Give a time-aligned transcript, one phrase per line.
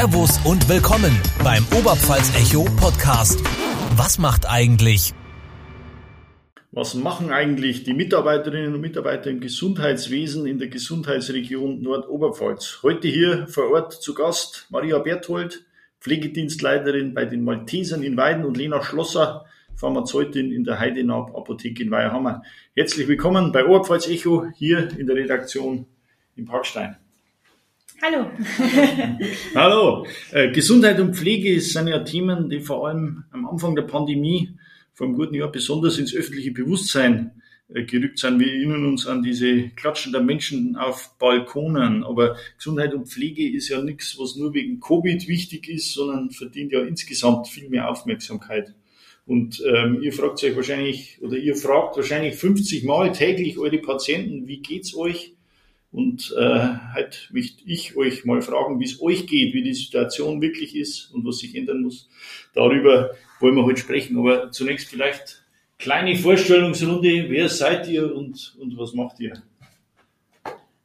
[0.00, 1.14] Servus und willkommen
[1.44, 3.38] beim Oberpfalz Echo Podcast.
[3.96, 5.12] Was macht eigentlich?
[6.72, 12.78] Was machen eigentlich die Mitarbeiterinnen und Mitarbeiter im Gesundheitswesen in der Gesundheitsregion Nordoberpfalz?
[12.82, 15.66] Heute hier vor Ort zu Gast Maria Berthold,
[16.00, 19.44] Pflegedienstleiterin bei den Maltesern in Weiden und Lena Schlosser,
[19.74, 22.42] Pharmazeutin in der Heidenab Apotheke in Weierhammer.
[22.74, 25.84] Herzlich willkommen bei Oberpfalz Echo hier in der Redaktion
[26.36, 26.96] in Parkstein.
[28.02, 28.30] Hallo.
[29.54, 30.06] Hallo.
[30.32, 34.56] Äh, Gesundheit und Pflege sind ja Themen, die vor allem am Anfang der Pandemie
[35.00, 38.40] einem guten Jahr besonders ins öffentliche Bewusstsein äh, gerückt sind.
[38.40, 42.04] Wir erinnern uns an diese Klatschen der Menschen auf Balkonen.
[42.04, 46.72] Aber Gesundheit und Pflege ist ja nichts, was nur wegen Covid wichtig ist, sondern verdient
[46.72, 48.74] ja insgesamt viel mehr Aufmerksamkeit.
[49.26, 54.46] Und ähm, ihr fragt euch wahrscheinlich, oder ihr fragt wahrscheinlich 50 Mal täglich eure Patienten,
[54.48, 55.34] wie geht's euch?
[55.92, 60.40] Und äh, heute möchte ich euch mal fragen, wie es euch geht, wie die Situation
[60.40, 62.08] wirklich ist und was sich ändern muss.
[62.54, 63.10] Darüber
[63.40, 64.16] wollen wir heute sprechen.
[64.18, 65.44] Aber zunächst vielleicht
[65.78, 67.26] kleine Vorstellungsrunde.
[67.28, 69.42] Wer seid ihr und, und was macht ihr?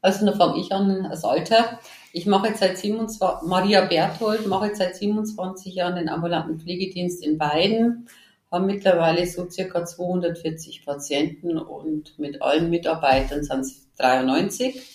[0.01, 1.79] Also da fange ich an als Alter.
[2.13, 7.25] Ich mache jetzt seit 27, Maria Berthold, mache jetzt seit 27 Jahren den ambulanten Pflegedienst
[7.25, 8.07] in Weiden,
[8.51, 14.94] haben mittlerweile so circa 240 Patienten und mit allen Mitarbeitern sind es 93.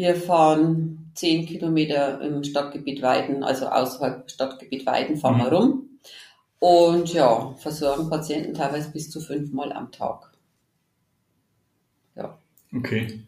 [0.00, 5.40] Wir fahren zehn Kilometer im Stadtgebiet Weiden, also außerhalb Stadtgebiet Weiden fahren mhm.
[5.42, 5.90] wir rum.
[6.58, 10.32] Und ja, versorgen Patienten teilweise bis zu fünfmal am Tag.
[12.16, 12.38] Ja.
[12.74, 13.20] Okay.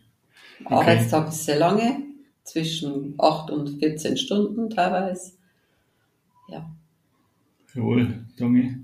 [0.64, 0.74] okay.
[0.74, 2.04] Arbeitstag ist sehr lange,
[2.42, 5.32] zwischen 8 und 14 Stunden teilweise.
[6.48, 6.70] Ja.
[7.74, 8.78] Jawohl, danke.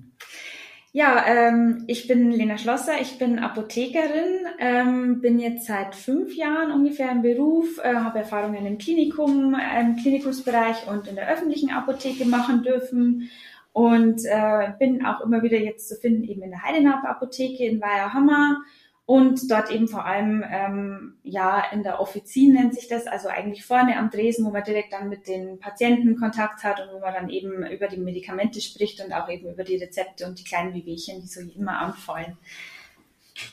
[0.98, 6.72] Ja, ähm, ich bin Lena Schlosser, ich bin Apothekerin, ähm, bin jetzt seit fünf Jahren
[6.72, 12.24] ungefähr im Beruf, äh, habe Erfahrungen im Klinikum, im Klinikumsbereich und in der öffentlichen Apotheke
[12.24, 13.30] machen dürfen
[13.72, 17.80] und äh, bin auch immer wieder jetzt zu finden eben in der Heidenab Apotheke in
[17.80, 18.62] Weierhammer
[19.08, 23.64] und dort eben vor allem ähm, ja in der Offizin nennt sich das, also eigentlich
[23.64, 27.14] vorne am Dresen, wo man direkt dann mit den Patienten Kontakt hat und wo man
[27.14, 30.74] dann eben über die Medikamente spricht und auch eben über die Rezepte und die kleinen
[30.74, 32.36] Wehwehchen, die so immer anfallen.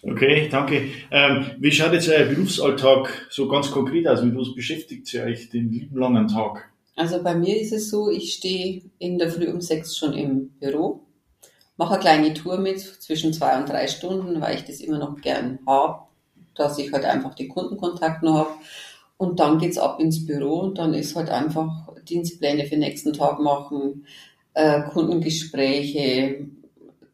[0.01, 0.89] Okay, danke.
[1.09, 4.23] Ähm, wie schaut jetzt euer Berufsalltag so ganz konkret aus?
[4.23, 6.69] Mit was beschäftigt ihr euch den lieben langen Tag?
[6.97, 10.49] Also bei mir ist es so, ich stehe in der Früh um sechs schon im
[10.59, 11.04] Büro
[11.77, 15.19] mache eine kleine Tour mit zwischen zwei und drei Stunden, weil ich das immer noch
[15.21, 16.03] gern habe,
[16.55, 18.53] dass ich halt einfach die Kundenkontakt noch habe.
[19.17, 23.13] Und dann geht's ab ins Büro und dann ist halt einfach Dienstpläne für den nächsten
[23.13, 24.05] Tag machen,
[24.53, 26.47] äh, Kundengespräche,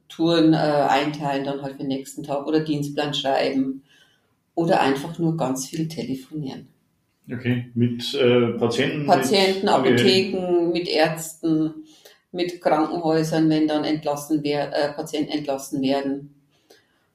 [0.08, 3.84] Touren äh, einteilen dann halt für den nächsten Tag oder Dienstplan schreiben
[4.56, 6.68] oder einfach nur ganz viel telefonieren.
[7.32, 9.06] Okay, mit äh, Patienten?
[9.06, 11.81] Patienten, mit Apotheken, mit Ärzten
[12.32, 16.36] mit Krankenhäusern, wenn dann entlassen wer, äh, Patienten entlassen werden.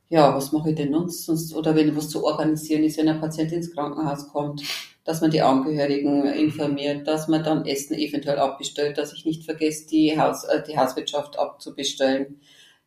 [0.09, 1.25] Ja, was mache ich denn sonst?
[1.25, 1.55] sonst?
[1.55, 4.63] Oder wenn was zu organisieren ist, wenn ein Patient ins Krankenhaus kommt,
[5.05, 9.89] dass man die Angehörigen informiert, dass man dann Essen eventuell abbestellt, dass ich nicht vergesse,
[9.89, 12.41] die, Haus, äh, die Hauswirtschaft abzubestellen.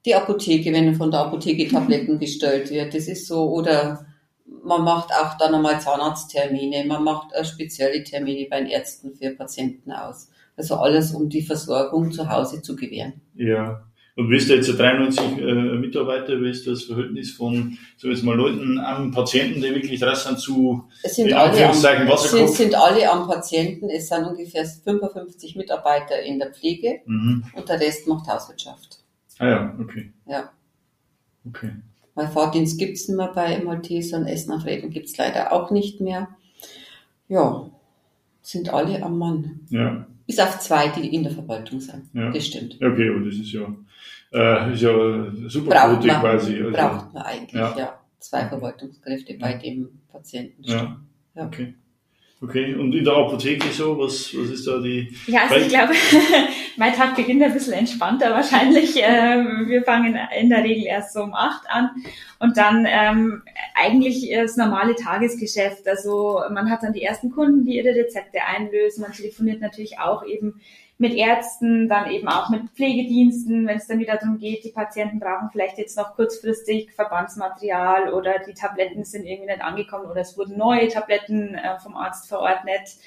[0.05, 4.05] Die Apotheke, wenn von der Apotheke Tabletten bestellt wird, das ist so, oder
[4.45, 9.31] man macht auch dann einmal Zahnarzttermine, man macht äh, spezielle Termine bei den Ärzten für
[9.31, 10.29] Patienten aus.
[10.59, 13.13] Also alles, um die Versorgung zu Hause zu gewähren.
[13.33, 13.81] Ja.
[14.17, 18.25] Und wie ist da jetzt 93 äh, Mitarbeiter, wie ist das Verhältnis von, so jetzt
[18.25, 22.75] mal Leuten am Patienten, die wirklich dran sind zu, es sind alle am, sind, sind
[22.75, 23.89] alle am Patienten.
[23.89, 27.45] Es sind ungefähr 55 Mitarbeiter in der Pflege mhm.
[27.55, 28.99] und der Rest macht Hauswirtschaft.
[29.37, 30.11] Ah ja, okay.
[30.25, 30.49] Ja.
[31.47, 31.71] Okay.
[32.15, 36.27] Weil Fahrdienst gibt's nicht mehr bei Maltesern, Essen auf Rädern gibt's leider auch nicht mehr.
[37.29, 37.69] Ja,
[38.41, 39.61] sind alle am Mann.
[39.69, 40.08] Ja.
[40.29, 42.03] Bis auf zwei, die in der Verwaltung sind.
[42.13, 42.29] Ja.
[42.29, 42.75] Das stimmt.
[42.75, 43.61] Okay, aber das ist ja,
[44.31, 46.61] äh, ist ja super braucht man, quasi.
[46.61, 47.75] Also, braucht man eigentlich, ja.
[47.75, 47.99] ja.
[48.19, 50.61] Zwei Verwaltungskräfte bei dem Patienten.
[50.61, 51.01] Ja.
[51.33, 51.45] ja.
[51.47, 51.73] Okay.
[52.41, 55.13] Okay, und in der Apotheke so, was, was ist da die...
[55.27, 55.93] Ja, also ich glaube,
[56.77, 58.95] mein Tag beginnt ein bisschen entspannter wahrscheinlich.
[58.95, 61.89] Ähm, wir fangen in der Regel erst so um acht an
[62.39, 63.41] und dann ähm,
[63.75, 65.85] eigentlich das normale Tagesgeschäft.
[65.85, 69.01] Also man hat dann die ersten Kunden, die ihre Rezepte einlösen.
[69.01, 70.61] Man telefoniert natürlich auch eben
[70.99, 75.19] mit Ärzten, dann eben auch mit Pflegediensten, wenn es dann wieder darum geht, die Patienten
[75.19, 80.37] brauchen vielleicht jetzt noch kurzfristig Verbandsmaterial oder die Tabletten sind irgendwie nicht angekommen oder es
[80.37, 82.97] wurden neue Tabletten äh, vom Arzt verordnet.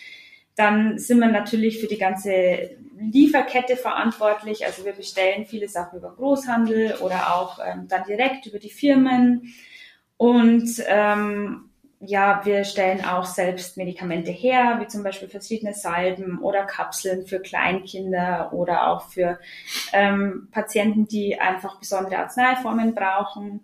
[0.56, 4.64] Dann sind wir natürlich für die ganze Lieferkette verantwortlich.
[4.64, 9.54] Also wir bestellen viele Sachen über Großhandel oder auch ähm, dann direkt über die Firmen.
[10.16, 11.71] Und ähm,
[12.04, 17.38] ja, wir stellen auch selbst Medikamente her, wie zum Beispiel verschiedene Salben oder Kapseln für
[17.38, 19.38] Kleinkinder oder auch für
[19.92, 23.60] ähm, Patienten, die einfach besondere Arzneiformen brauchen.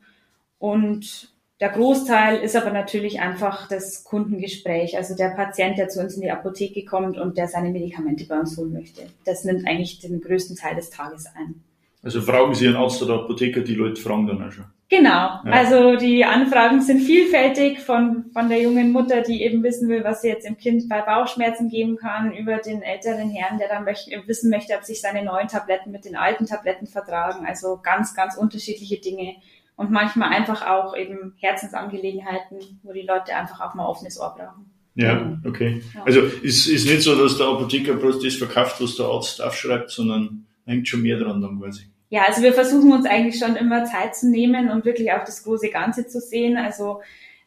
[0.59, 6.15] Und der Großteil ist aber natürlich einfach das Kundengespräch, also der Patient, der zu uns
[6.15, 9.03] in die Apotheke kommt und der seine Medikamente bei uns holen möchte.
[9.25, 11.65] Das nimmt eigentlich den größten Teil des Tages ein.
[12.05, 14.67] Also fragen Sie einen Arzt oder Apotheker, die Leute fragen dann auch schon.
[14.91, 15.43] Genau, ja.
[15.45, 20.23] also die Anfragen sind vielfältig von, von der jungen Mutter, die eben wissen will, was
[20.23, 24.11] sie jetzt dem Kind bei Bauchschmerzen geben kann, über den älteren Herrn, der dann möchte,
[24.27, 27.45] wissen möchte, ob sich seine neuen Tabletten mit den alten Tabletten vertragen.
[27.47, 29.35] Also ganz, ganz unterschiedliche Dinge
[29.77, 34.71] und manchmal einfach auch eben Herzensangelegenheiten, wo die Leute einfach auch mal offenes Ohr brauchen.
[34.95, 35.83] Ja, okay.
[35.95, 36.03] Ja.
[36.05, 39.91] Also ist, ist nicht so, dass der Apotheker bloß das verkauft, was der Arzt aufschreibt,
[39.91, 41.85] sondern hängt schon mehr dran dann quasi.
[42.11, 45.45] Ja, also wir versuchen uns eigentlich schon immer Zeit zu nehmen und wirklich auch das
[45.45, 46.57] große Ganze zu sehen.
[46.57, 47.01] Also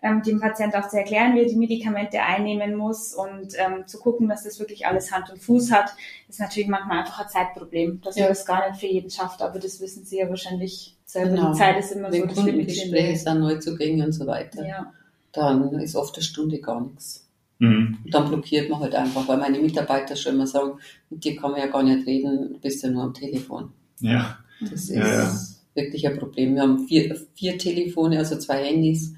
[0.04, 4.00] ähm, dem Patient auch zu erklären, wie er die Medikamente einnehmen muss und ähm, zu
[4.00, 5.94] gucken, dass das wirklich alles Hand und Fuß hat,
[6.28, 8.24] ist natürlich manchmal einfach ein Zeitproblem, dass ja.
[8.24, 11.36] man das gar nicht für jeden schafft, aber das wissen Sie ja wahrscheinlich selber.
[11.36, 11.52] Genau.
[11.52, 14.92] Die Zeit ist immer Wenn so das Kundengespräche sind, Neuzugänge und so weiter, ja.
[15.34, 17.28] dann ist oft eine Stunde gar nichts.
[17.60, 18.00] Mhm.
[18.04, 20.80] Und dann blockiert man halt einfach, weil meine Mitarbeiter schon immer sagen,
[21.12, 23.72] mit dir kann man ja gar nicht reden, du bist ja nur am Telefon.
[24.00, 24.40] Ja.
[24.62, 25.36] Das ist ja,
[25.74, 26.56] wirklich ein Problem.
[26.56, 29.14] Wir haben vier, vier Telefone, also zwei Handys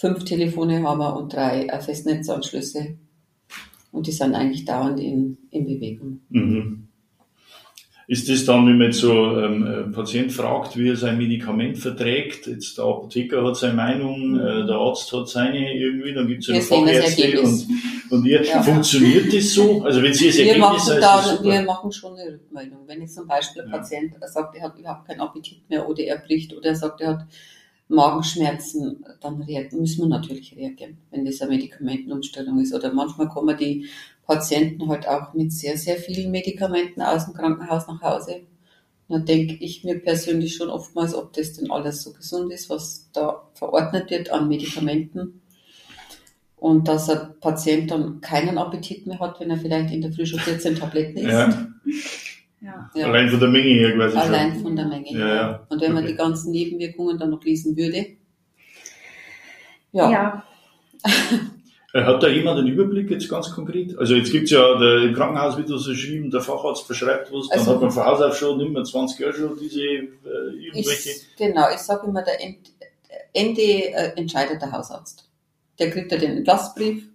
[0.00, 2.96] fünf Telefone haben wir und drei Festnetzanschlüsse.
[3.92, 6.20] Und die sind eigentlich dauernd in, in Bewegung.
[6.30, 6.86] Mhm.
[8.06, 11.78] Ist das dann, wenn man jetzt so ähm, ein Patient fragt, wie er sein Medikament
[11.78, 14.40] verträgt, jetzt der Apotheker hat seine Meinung, mhm.
[14.40, 17.66] äh, der Arzt hat seine irgendwie, dann gibt es ja noch Fachärzte und,
[18.10, 18.62] und ihr, ja.
[18.62, 19.82] funktioniert das so?
[19.82, 22.80] Also wenn Sie das wir machen da, Wir machen schon eine Rückmeldung.
[22.86, 23.78] Wenn jetzt zum Beispiel ein ja.
[23.78, 27.08] Patient sagt, er hat überhaupt keinen Appetit mehr oder er bricht oder er sagt, er
[27.08, 27.26] hat
[27.88, 29.38] Magenschmerzen, dann
[29.72, 32.72] müssen wir natürlich reagieren, wenn das eine Medikamentenumstellung ist.
[32.72, 33.88] Oder manchmal kommen die
[34.26, 38.42] Patienten halt auch mit sehr, sehr vielen Medikamenten aus dem Krankenhaus nach Hause.
[39.08, 43.10] Dann denke ich mir persönlich schon oftmals, ob das denn alles so gesund ist, was
[43.12, 45.39] da verordnet wird an Medikamenten.
[46.60, 50.26] Und dass ein Patient dann keinen Appetit mehr hat, wenn er vielleicht in der Früh
[50.26, 51.30] schon 14 Tabletten isst.
[52.62, 52.90] Ja.
[52.94, 53.06] Ja.
[53.06, 54.18] Allein von der Menge her quasi.
[54.18, 54.62] Allein schon.
[54.62, 55.26] von der Menge her.
[55.26, 58.06] Ja, Und wenn man die ganzen Nebenwirkungen dann noch lesen würde.
[59.92, 60.10] Ja.
[60.10, 60.44] ja.
[61.92, 63.98] Äh, hat da jemand einen Überblick jetzt ganz konkret?
[63.98, 67.58] Also jetzt gibt's ja, der, im Krankenhaus wird das geschrieben, der Facharzt verschreibt was, dann
[67.58, 70.06] also, hat man von Haus aus schon, nimmt man 20 Jahre schon diese äh,
[70.56, 71.10] irgendwelche...
[71.10, 72.34] Ich, genau, ich sage immer, der
[73.32, 75.29] Ende äh, entscheidet der Hausarzt.
[75.80, 77.10] Der kriegt ja den Entlassbrief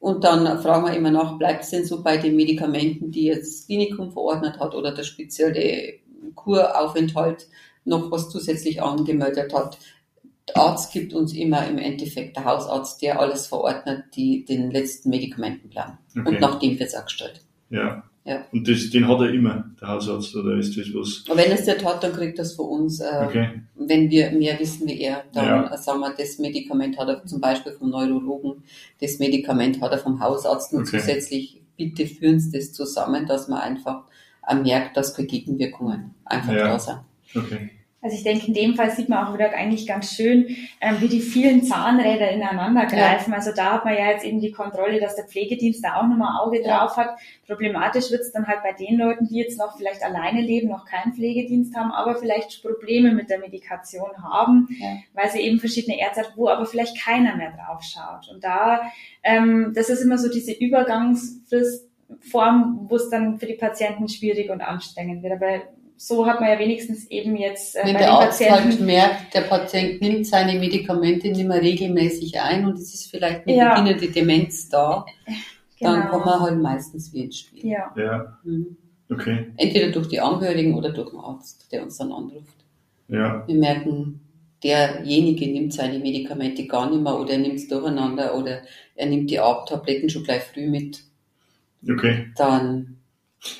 [0.00, 3.60] und dann fragen wir immer nach, bleibt es denn so bei den Medikamenten, die jetzt
[3.60, 5.94] das Klinikum verordnet hat oder der spezielle
[6.34, 7.48] Kuraufenthalt
[7.84, 9.78] noch was zusätzlich angemeldet hat.
[10.48, 15.10] Der Arzt gibt uns immer im Endeffekt der Hausarzt, der alles verordnet, die, den letzten
[15.10, 15.98] Medikamentenplan.
[16.10, 16.28] Okay.
[16.28, 17.42] Und nach dem wird es auch gestellt.
[17.70, 18.04] Ja.
[18.28, 18.44] Ja.
[18.52, 21.24] Und das, den hat er immer, der Hausarzt, oder ist das was?
[21.34, 23.00] Wenn er es nicht hat, dann kriegt er es von uns.
[23.00, 23.62] Äh, okay.
[23.74, 25.76] Wenn wir mehr wissen wie er, dann ja.
[25.78, 28.62] sagen wir, das Medikament hat er zum Beispiel vom Neurologen,
[29.00, 30.98] das Medikament hat er vom Hausarzt und okay.
[30.98, 34.02] zusätzlich bitte führen Sie das zusammen, dass man einfach
[34.62, 36.68] merkt, dass keine Gegenwirkungen einfach ja.
[36.68, 36.98] da sind.
[37.34, 37.70] Okay.
[38.08, 41.08] Also ich denke, in dem Fall sieht man auch wieder eigentlich ganz schön, ähm, wie
[41.08, 43.32] die vielen Zahnräder ineinander greifen.
[43.32, 43.36] Ja.
[43.36, 46.40] Also da hat man ja jetzt eben die Kontrolle, dass der Pflegedienst da auch nochmal
[46.40, 46.78] Auge ja.
[46.78, 47.18] drauf hat.
[47.46, 50.86] Problematisch wird es dann halt bei den Leuten, die jetzt noch vielleicht alleine leben, noch
[50.86, 54.96] keinen Pflegedienst haben, aber vielleicht Probleme mit der Medikation haben, ja.
[55.12, 58.30] weil sie eben verschiedene Ärzte hat, wo aber vielleicht keiner mehr drauf schaut.
[58.32, 58.90] Und da,
[59.22, 64.62] ähm, das ist immer so diese Übergangsfristform, wo es dann für die Patienten schwierig und
[64.62, 65.34] anstrengend wird.
[65.34, 65.60] Aber
[65.98, 69.34] so hat man ja wenigstens eben jetzt äh, Wenn bei der Arzt Patienten halt merkt,
[69.34, 73.74] der Patient nimmt seine Medikamente nicht mehr regelmäßig ein und es ist vielleicht eine ja.
[73.74, 75.04] beginnende Demenz da,
[75.78, 75.92] genau.
[75.92, 77.66] dann kommt man halt meistens wie ins Spiel.
[77.66, 77.92] Ja.
[77.96, 78.38] ja.
[78.44, 78.76] Mhm.
[79.10, 79.46] Okay.
[79.56, 82.54] Entweder durch die Angehörigen oder durch den Arzt, der uns dann anruft.
[83.08, 83.42] Ja.
[83.46, 84.20] Wir merken,
[84.62, 88.62] derjenige nimmt seine Medikamente gar nicht mehr oder er nimmt es durcheinander oder
[88.94, 91.00] er nimmt die Abendtabletten schon gleich früh mit.
[91.88, 92.26] Okay.
[92.36, 92.97] Dann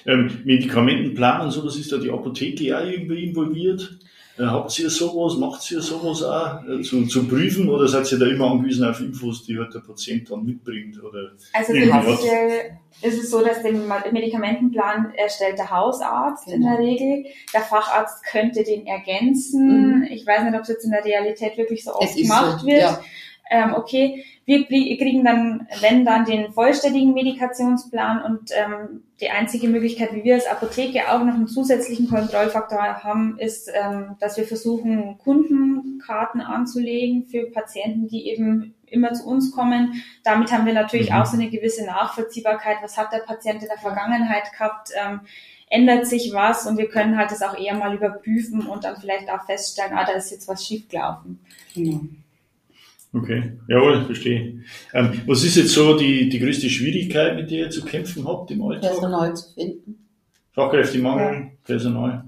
[0.07, 3.99] ähm, Medikamentenplan und sowas ist da die Apotheke auch irgendwie involviert?
[4.39, 8.19] Äh, habt ihr sowas, macht ihr sowas auch äh, zu, zu prüfen oder seid ihr
[8.19, 11.03] da immer angewiesen auf Infos, die halt der Patient dann mitbringt?
[11.03, 16.57] Oder also prinzipiell ist es so, dass den Medikamentenplan erstellt der Hausarzt genau.
[16.57, 17.25] in der Regel.
[17.53, 19.99] Der Facharzt könnte den ergänzen.
[19.99, 20.03] Mhm.
[20.11, 22.83] Ich weiß nicht, ob es jetzt in der Realität wirklich so oft gemacht so, wird.
[22.83, 23.01] Ja
[23.51, 30.15] ähm, okay, wir kriegen dann, wenn dann den vollständigen Medikationsplan und ähm, die einzige Möglichkeit,
[30.15, 35.19] wie wir als Apotheke auch noch einen zusätzlichen Kontrollfaktor haben, ist, ähm, dass wir versuchen,
[35.19, 40.03] Kundenkarten anzulegen für Patienten, die eben immer zu uns kommen.
[40.25, 41.17] Damit haben wir natürlich Mhm.
[41.17, 42.79] auch so eine gewisse Nachvollziehbarkeit.
[42.83, 44.91] Was hat der Patient in der Vergangenheit gehabt?
[44.99, 45.21] Ähm,
[45.69, 46.67] ändert sich was?
[46.67, 50.07] Und wir können halt das auch eher mal überprüfen und dann vielleicht auch feststellen, ah,
[50.07, 51.41] da ist jetzt was schiefgelaufen.
[51.75, 52.01] Genau.
[53.13, 54.63] Okay, jawohl, verstehe.
[54.93, 58.51] Ähm, was ist jetzt so die, die größte Schwierigkeit, mit der ihr zu kämpfen habt
[58.51, 58.91] im Alltag?
[58.91, 60.09] Personal zu finden,
[60.53, 62.25] Fachkräftemangel, Personal,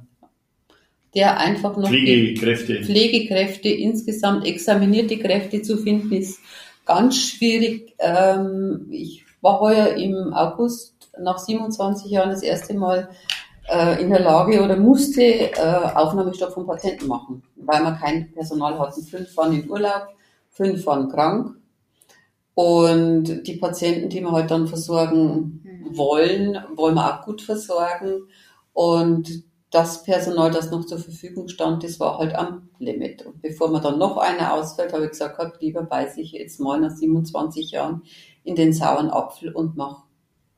[1.14, 2.82] der einfach noch Pflegekräfte.
[2.82, 6.40] Pflegekräfte, insgesamt examinierte Kräfte zu finden, ist
[6.86, 7.94] ganz schwierig.
[7.98, 13.08] Ähm, ich war heuer im August nach 27 Jahren das erste Mal
[13.68, 15.52] äh, in der Lage oder musste äh,
[15.94, 19.02] Aufnahmestopp von Patienten machen, weil wir kein Personal hatten.
[19.02, 20.08] Fünf waren in Urlaub,
[20.60, 21.56] fünf waren krank.
[22.54, 28.24] Und die Patienten, die wir halt dann versorgen wollen, wollen wir auch gut versorgen.
[28.74, 33.24] Und das Personal, das noch zur Verfügung stand, das war halt am Limit.
[33.24, 36.60] Und bevor mir dann noch einer ausfällt, habe ich gesagt, gehabt, lieber beiß ich jetzt
[36.60, 38.02] mal nach 27 Jahren
[38.44, 40.02] in den sauren Apfel und mache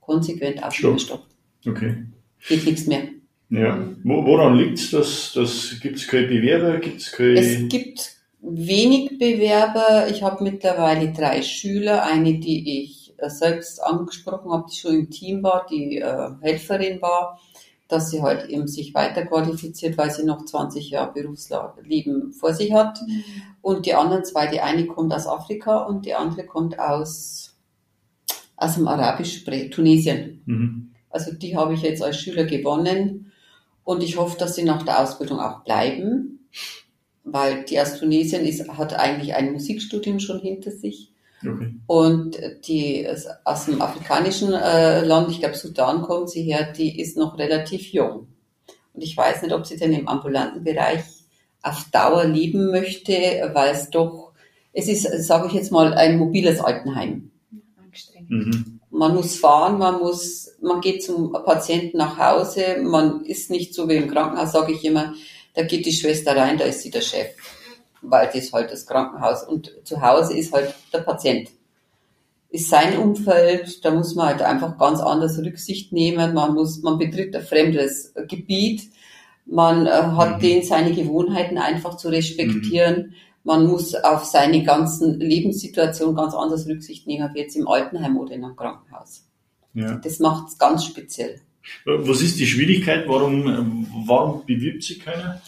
[0.00, 1.22] konsequent Aufnahmestopp.
[1.66, 2.06] Okay.
[2.48, 3.02] Geht nichts mehr.
[3.50, 3.86] Ja.
[4.02, 4.90] Wo, woran liegt's?
[4.90, 7.38] dass das gibt's keine Bewerber, gibt's keine.
[7.38, 10.08] Es gibt wenig Bewerber.
[10.08, 12.04] Ich habe mittlerweile drei Schüler.
[12.04, 17.00] Eine, die ich äh, selbst angesprochen habe, die schon im Team war, die äh, Helferin
[17.00, 17.40] war,
[17.88, 22.98] dass sie halt eben sich weiterqualifiziert, weil sie noch 20 Jahre Berufsleben vor sich hat.
[23.60, 27.56] Und die anderen zwei, die eine kommt aus Afrika und die andere kommt aus,
[28.56, 30.42] aus dem arabisch Tunesien.
[30.46, 30.92] Mhm.
[31.10, 33.30] Also die habe ich jetzt als Schüler gewonnen
[33.84, 36.48] und ich hoffe, dass sie nach der Ausbildung auch bleiben,
[37.24, 41.12] weil die aus Tunesien ist, hat eigentlich ein Musikstudium schon hinter sich
[41.44, 41.74] Okay.
[41.86, 42.38] und
[42.68, 43.06] die
[43.44, 47.92] aus dem afrikanischen äh, Land, ich glaube Sudan kommt sie her, die ist noch relativ
[47.92, 48.28] jung.
[48.92, 51.02] Und ich weiß nicht, ob sie denn im ambulanten Bereich
[51.62, 53.14] auf Dauer leben möchte,
[53.54, 54.32] weil es doch,
[54.72, 57.30] es ist, sage ich jetzt mal, ein mobiles Altenheim.
[57.76, 58.30] Anstrengend.
[58.30, 58.80] Mhm.
[58.90, 63.88] Man muss fahren, man muss, man geht zum Patienten nach Hause, man ist nicht so
[63.88, 65.14] wie im Krankenhaus, sage ich immer,
[65.54, 67.28] da geht die Schwester rein, da ist sie der Chef,
[68.00, 71.50] weil das ist halt das Krankenhaus und zu Hause ist halt der Patient.
[72.50, 76.98] Ist sein Umfeld, da muss man halt einfach ganz anders Rücksicht nehmen, man muss, man
[76.98, 78.90] betritt ein fremdes Gebiet,
[79.46, 80.40] man äh, hat Mhm.
[80.40, 83.14] den seine Gewohnheiten einfach zu respektieren.
[83.44, 88.34] Man muss auf seine ganzen Lebenssituationen ganz anders Rücksicht nehmen, wie jetzt im Altenheim oder
[88.34, 89.24] in einem Krankenhaus.
[89.74, 89.96] Ja.
[89.96, 91.40] Das macht es ganz speziell.
[91.84, 93.06] Was ist die Schwierigkeit?
[93.08, 95.40] Warum, warum bewirbt sich keiner?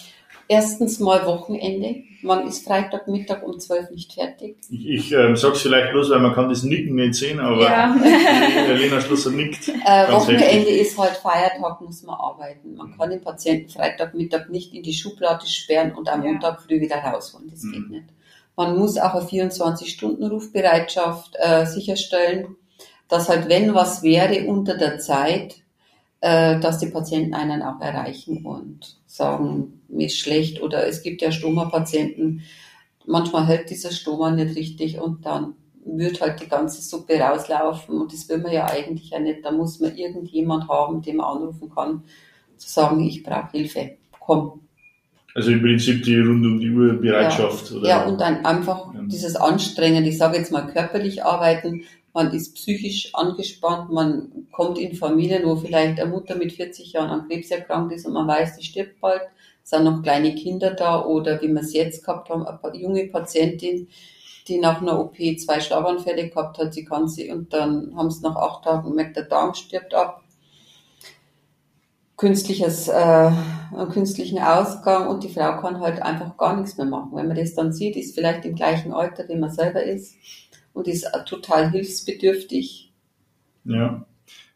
[0.46, 2.02] Erstens mal Wochenende.
[2.20, 4.56] Man ist Freitagmittag um 12 nicht fertig.
[4.70, 7.94] Ich, ich ähm, sag's vielleicht bloß, weil man kann das Nicken nicht sehen, aber Ja.
[8.74, 9.68] Lena Schlosser nickt.
[9.68, 10.80] Äh, Wochenende heftig.
[10.80, 12.74] ist halt Feiertag, muss man arbeiten.
[12.76, 16.30] Man kann den Patienten Freitagmittag nicht in die Schublade sperren und am Ja.
[16.32, 17.48] Montag früh wieder rausholen.
[17.50, 17.72] Das Mhm.
[17.72, 18.04] geht nicht.
[18.56, 22.56] Man muss auch eine 24-Stunden-Rufbereitschaft äh, sicherstellen,
[23.08, 25.56] dass halt, wenn was wäre unter der Zeit,
[26.24, 31.20] äh, dass die Patienten einen auch erreichen und sagen, mir ist schlecht oder es gibt
[31.20, 32.40] ja Stoma-Patienten,
[33.06, 35.52] manchmal hält dieser Stoma nicht richtig und dann
[35.84, 39.44] wird halt die ganze Suppe rauslaufen und das will man ja eigentlich ja nicht.
[39.44, 42.04] Da muss man irgendjemand haben, den man anrufen kann,
[42.56, 44.60] zu sagen, ich brauche Hilfe, komm.
[45.34, 47.70] Also im Prinzip die rund um die Uhr Bereitschaft.
[47.70, 47.86] Oder?
[47.86, 49.02] Ja, und dann einfach Ja.
[49.02, 51.82] dieses Anstrengen, ich sage jetzt mal körperlich arbeiten,
[52.14, 57.10] man ist psychisch angespannt, man kommt in Familien, wo vielleicht eine Mutter mit 40 Jahren
[57.10, 59.22] an Krebs erkrankt ist und man weiß, die stirbt bald,
[59.64, 63.88] sind noch kleine Kinder da oder wie wir es jetzt gehabt haben, eine junge Patientin,
[64.46, 68.22] die nach einer OP zwei Schlaganfälle gehabt hat, sie kann sie und dann haben sie
[68.22, 70.22] nach acht Tagen gemerkt, der Darm stirbt ab.
[72.16, 77.10] Künstliches, äh, einen künstlichen Ausgang und die Frau kann halt einfach gar nichts mehr machen.
[77.14, 80.14] Wenn man das dann sieht, ist vielleicht im gleichen Alter, wie man selber ist
[80.74, 82.92] und ist total hilfsbedürftig.
[83.64, 84.04] Ja.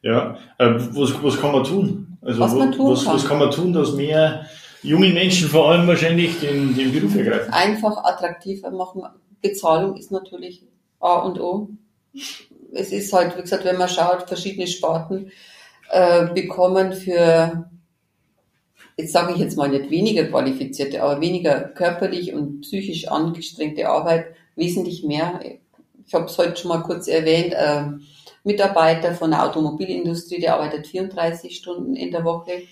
[0.02, 0.36] Ja.
[0.58, 2.18] Äh, was, was kann man tun?
[2.20, 3.14] Also Was man tun was, kann.
[3.14, 4.46] was kann man tun, dass mehr
[4.82, 7.52] junge Menschen vor allem wahrscheinlich den, den Beruf ergreifen?
[7.52, 9.02] Einfach attraktiver machen.
[9.40, 10.64] Bezahlung ist natürlich
[11.00, 11.68] A und O.
[12.72, 15.30] Es ist halt, wie gesagt, wenn man schaut, verschiedene Sparten
[15.90, 17.70] äh, bekommen für,
[18.96, 24.26] jetzt sage ich jetzt mal nicht weniger qualifizierte, aber weniger körperlich und psychisch angestrengte Arbeit
[24.56, 25.40] wesentlich mehr.
[26.08, 27.84] Ich habe es heute schon mal kurz erwähnt, äh,
[28.42, 32.62] Mitarbeiter von der Automobilindustrie, der arbeitet 34 Stunden in der Woche,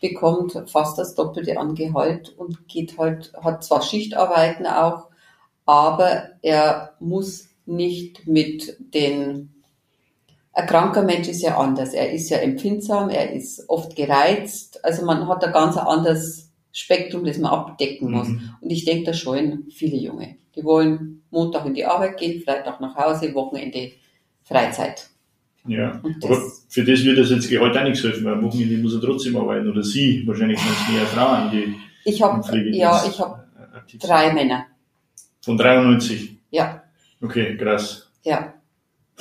[0.00, 5.08] bekommt fast das Doppelte an Gehalt und geht halt, hat zwar Schichtarbeiten auch,
[5.66, 9.52] aber er muss nicht mit den
[10.54, 11.92] ein kranker Mensch ist ja anders.
[11.92, 14.84] Er ist ja empfindsam, er ist oft gereizt.
[14.84, 18.28] Also man hat ein ganz anderes Spektrum, das man abdecken muss.
[18.28, 18.50] Mhm.
[18.60, 20.36] Und ich denke, da scheuen viele Junge.
[20.54, 23.92] Die wollen Montag in die Arbeit gehen, Freitag nach Hause, Wochenende
[24.42, 25.08] Freizeit.
[25.66, 26.00] Ja.
[26.22, 29.00] Aber für das wird das jetzt Gehalt auch nichts helfen, weil am Wochenende muss er
[29.00, 29.68] trotzdem arbeiten.
[29.68, 33.44] Oder sie, wahrscheinlich sind es mehr Frauen, die ich Pflegedienst ja, ich habe
[34.00, 34.66] drei Männer.
[35.42, 36.38] Von 93.
[36.50, 36.82] Ja,
[37.20, 38.10] Okay, krass.
[38.22, 38.54] ja.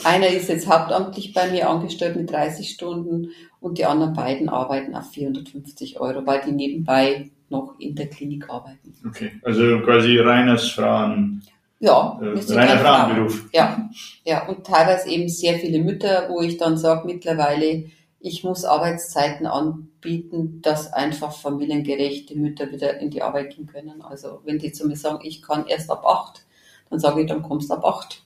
[0.04, 4.94] Einer ist jetzt hauptamtlich bei mir angestellt mit 30 Stunden und die anderen beiden arbeiten
[4.94, 8.94] auf 450 Euro, weil die nebenbei noch in der Klinik arbeiten.
[9.08, 9.32] Okay.
[9.44, 11.42] Also quasi reines Frauen,
[11.80, 12.80] Ja, äh, reiner ein Frauen.
[12.80, 13.50] Frauenberuf.
[13.54, 13.90] Ja,
[14.24, 17.86] ja, und teilweise eben sehr viele Mütter, wo ich dann sage, mittlerweile,
[18.20, 24.02] ich muss Arbeitszeiten anbieten, dass einfach familiengerechte Mütter wieder in die Arbeit gehen können.
[24.02, 26.46] Also wenn die zu mir sagen, ich kann erst ab acht,
[26.90, 28.24] dann sage ich, dann kommst du ab acht.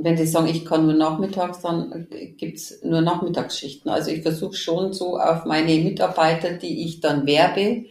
[0.00, 2.06] Und wenn die sagen, ich kann nur nachmittags, dann
[2.38, 3.90] gibt's nur Nachmittagsschichten.
[3.90, 7.84] Also ich versuche schon so auf meine Mitarbeiter, die ich dann werbe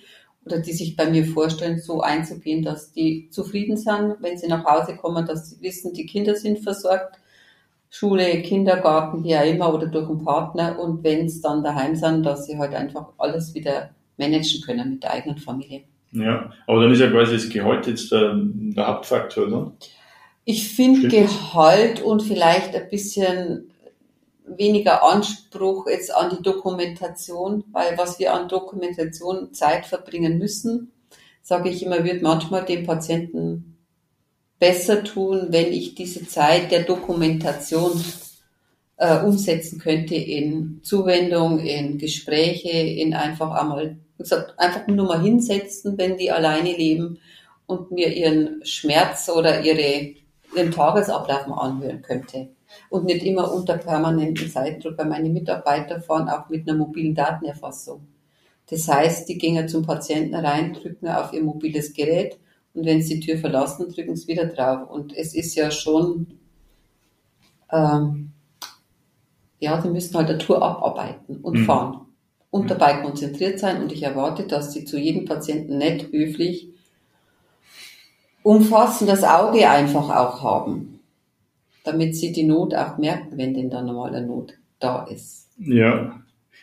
[0.44, 4.66] oder die sich bei mir vorstellen, so einzugehen, dass die zufrieden sind, wenn sie nach
[4.66, 7.20] Hause kommen, dass sie wissen, die Kinder sind versorgt,
[7.92, 10.80] Schule, Kindergarten, wie auch immer, oder durch einen Partner.
[10.80, 15.04] Und wenn es dann daheim sind, dass sie halt einfach alles wieder managen können mit
[15.04, 15.84] der eigenen Familie.
[16.12, 16.52] Ja.
[16.66, 19.74] Aber dann ist ja quasi das Gehalt jetzt der, der Hauptfaktor, ne?
[20.50, 21.10] Ich finde?
[21.10, 23.70] Gehalt und vielleicht ein bisschen
[24.48, 30.92] weniger Anspruch jetzt an die Dokumentation, weil was wir an Dokumentation Zeit verbringen müssen,
[31.44, 33.78] sage ich immer, wird manchmal dem Patienten
[34.58, 38.04] besser tun, wenn ich diese Zeit der Dokumentation
[38.98, 45.22] äh, umsetzen könnte in Zuwendung, in Gespräche, in einfach einmal, wie gesagt, einfach nur mal
[45.22, 47.20] hinsetzen, wenn die alleine leben
[47.68, 50.16] und mir ihren Schmerz oder ihre,
[50.56, 52.50] ihren Tagesablauf mal anhören könnte.
[52.90, 58.08] Und nicht immer unter permanentem Zeitdruck, weil meine Mitarbeiter fahren auch mit einer mobilen Datenerfassung.
[58.70, 62.40] Das heißt, die gehen ja zum Patienten rein, drücken auf ihr mobiles Gerät
[62.74, 64.90] und wenn sie die Tür verlassen, drücken sie wieder drauf.
[64.90, 66.28] Und es ist ja schon,
[67.72, 68.32] ähm,
[69.60, 71.66] ja, sie müssen halt eine Tour abarbeiten und Mhm.
[71.66, 72.02] fahren.
[72.52, 72.68] Und Mhm.
[72.70, 73.82] dabei konzentriert sein.
[73.82, 76.70] Und ich erwarte, dass sie zu jedem Patienten nett, höflich,
[78.44, 81.00] umfassendes Auge einfach auch haben.
[81.84, 85.48] Damit sie die Not auch merken, wenn denn dann mal eine Not da ist.
[85.58, 86.20] Ja.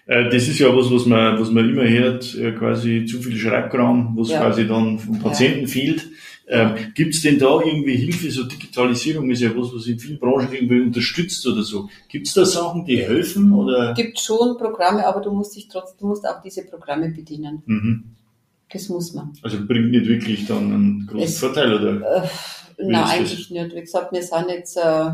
[0.06, 3.36] Äh, Das ist ja was, was man, was man immer hört, äh, quasi zu viel
[3.36, 4.40] Schreibkram, was Ja.
[4.40, 6.06] quasi dann vom Patienten fehlt.
[6.48, 8.30] Ähm, Gibt es denn da irgendwie Hilfe?
[8.30, 11.88] So Digitalisierung ist ja was, was in vielen Branchen irgendwie unterstützt oder so.
[12.08, 13.52] Gibt es da Sachen, die helfen?
[13.52, 13.94] Oder?
[13.94, 17.62] gibt schon Programme, aber du musst dich trotzdem, du musst auch diese Programme bedienen.
[17.66, 18.04] Mhm.
[18.72, 19.32] Das muss man.
[19.42, 22.24] Also bringt nicht wirklich dann einen großen Es- Vorteil, oder?
[22.24, 22.28] Äh,
[22.78, 23.10] nein, das?
[23.12, 23.74] eigentlich nicht.
[23.74, 25.10] Wie gesagt, wir sind jetzt, äh,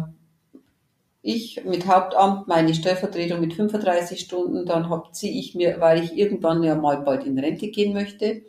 [1.24, 6.16] ich mit Hauptamt, meine Stellvertretung mit 35 Stunden, dann hab, ziehe ich mir, weil ich
[6.16, 8.42] irgendwann ja mal bald in Rente gehen möchte,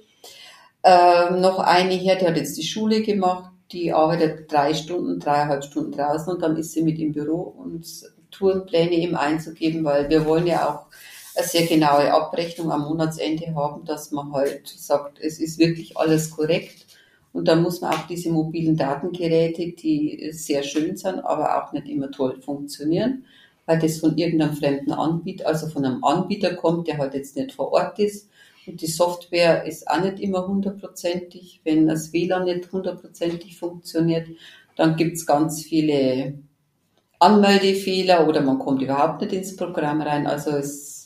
[0.84, 5.64] ähm, noch eine her, die hat jetzt die Schule gemacht, die arbeitet drei Stunden, dreieinhalb
[5.64, 7.86] Stunden draußen und dann ist sie mit im Büro und
[8.32, 10.88] Tourenpläne ihm einzugeben, weil wir wollen ja auch
[11.36, 16.32] eine sehr genaue Abrechnung am Monatsende haben, dass man halt sagt, es ist wirklich alles
[16.32, 16.86] korrekt.
[17.32, 21.88] Und da muss man auch diese mobilen Datengeräte, die sehr schön sind, aber auch nicht
[21.88, 23.26] immer toll funktionieren,
[23.66, 27.54] weil das von irgendeinem fremden Anbieter, also von einem Anbieter kommt, der halt jetzt nicht
[27.54, 28.30] vor Ort ist.
[28.68, 31.62] Und die Software ist auch nicht immer hundertprozentig.
[31.64, 34.28] Wenn das WLAN nicht hundertprozentig funktioniert,
[34.76, 36.36] dann gibt's ganz viele
[37.20, 40.28] Anmeldefehler oder man kommt überhaupt nicht ins Programm rein.
[40.28, 41.03] Also es,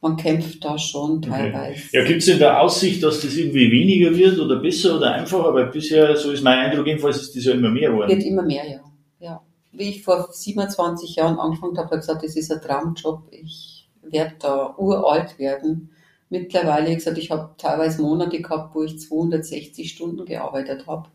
[0.00, 1.88] man kämpft da schon teilweise.
[1.92, 5.52] Ja, gibt es denn da Aussicht, dass das irgendwie weniger wird oder besser oder einfacher?
[5.52, 8.08] Weil bisher, so ist mein Eindruck, jedenfalls ist das ja immer mehr geworden.
[8.08, 8.80] Wird immer mehr, ja.
[9.18, 9.42] ja.
[9.72, 13.24] Wie ich vor 27 Jahren angefangen habe, habe ich gesagt, das ist ein Traumjob.
[13.30, 15.90] Ich werde da uralt werden.
[16.30, 21.08] Mittlerweile, ich gesagt, ich habe teilweise Monate gehabt, wo ich 260 Stunden gearbeitet habe.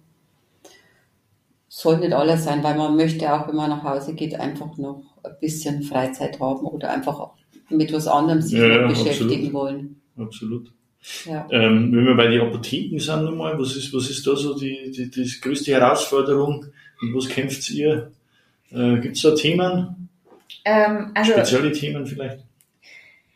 [1.70, 5.04] Soll nicht alles sein, weil man möchte auch, wenn man nach Hause geht, einfach noch
[5.24, 7.36] ein bisschen Freizeit haben oder einfach auch
[7.74, 9.54] mit was anderem sich Ja, beschäftigen absolut.
[9.54, 10.02] wollen.
[10.18, 10.72] Absolut.
[11.26, 11.48] Ja.
[11.52, 14.92] Ähm, wenn wir bei den Apotheken sind nochmal, was ist, was ist da so die,
[14.92, 16.66] die, die größte Herausforderung
[17.02, 18.12] und was kämpft ihr?
[18.72, 20.10] Äh, Gibt es da Themen,
[20.64, 22.40] Ähm, also spezielle Themen vielleicht?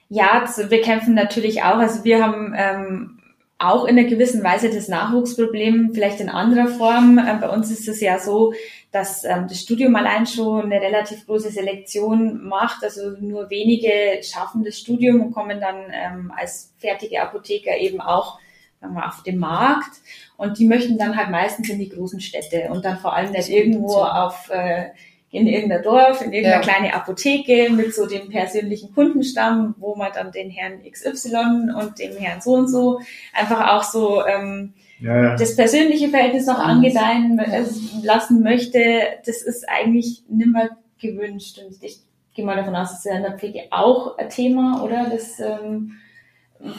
[0.09, 1.77] Ja, wir kämpfen natürlich auch.
[1.79, 3.16] Also wir haben ähm,
[3.59, 7.17] auch in einer gewissen Weise das Nachwuchsproblem, vielleicht in anderer Form.
[7.17, 8.53] Ähm, bei uns ist es ja so,
[8.91, 12.83] dass ähm, das Studium allein schon eine relativ große Selektion macht.
[12.83, 18.39] Also nur wenige schaffen das Studium und kommen dann ähm, als fertige Apotheker eben auch
[18.79, 19.97] auf den Markt.
[20.37, 23.49] Und die möchten dann halt meistens in die großen Städte und dann vor allem nicht
[23.49, 24.89] irgendwo auf äh,
[25.37, 26.71] in irgendeiner Dorf, in irgendeiner Ja.
[26.71, 32.17] kleine Apotheke mit so dem persönlichen Kundenstamm, wo man dann den Herrn XY und dem
[32.17, 32.99] Herrn so und so
[33.33, 35.35] einfach auch so ähm, Ja, ja.
[35.35, 37.63] das persönliche Verhältnis noch angedeihen äh,
[38.03, 38.79] lassen möchte,
[39.25, 40.69] das ist eigentlich nimmer
[40.99, 41.59] gewünscht.
[41.63, 41.99] Und ich
[42.33, 45.07] gehe mal davon aus, das ist ja in der Pflege auch ein Thema, oder?
[45.09, 45.93] Das, ähm,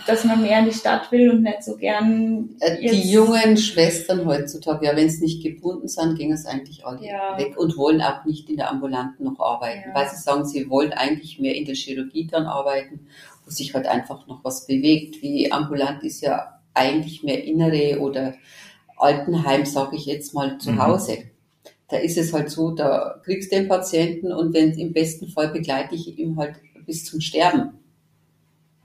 [0.06, 4.26] dass man mehr in die Stadt will und nicht so gern Äh, Die jungen Schwestern
[4.26, 7.38] heutzutage, ja, wenn sie nicht gebunden sind, gehen es eigentlich alle Ja.
[7.38, 9.94] weg und wollen auch nicht in der Ambulanten noch arbeiten, Ja.
[9.94, 13.06] weil sie sagen, sie wollen eigentlich mehr in der Chirurgie dann arbeiten,
[13.44, 15.22] wo sich halt einfach noch was bewegt.
[15.22, 18.34] Wie ambulant ist ja eigentlich mehr innere oder
[18.96, 20.82] Altenheim, sage ich jetzt mal, zu Mhm.
[20.82, 21.18] Hause.
[21.88, 25.48] Da ist es halt so, da kriegst du den Patienten und wenn im besten Fall
[25.48, 27.70] begleite ich ihn halt bis zum Sterben.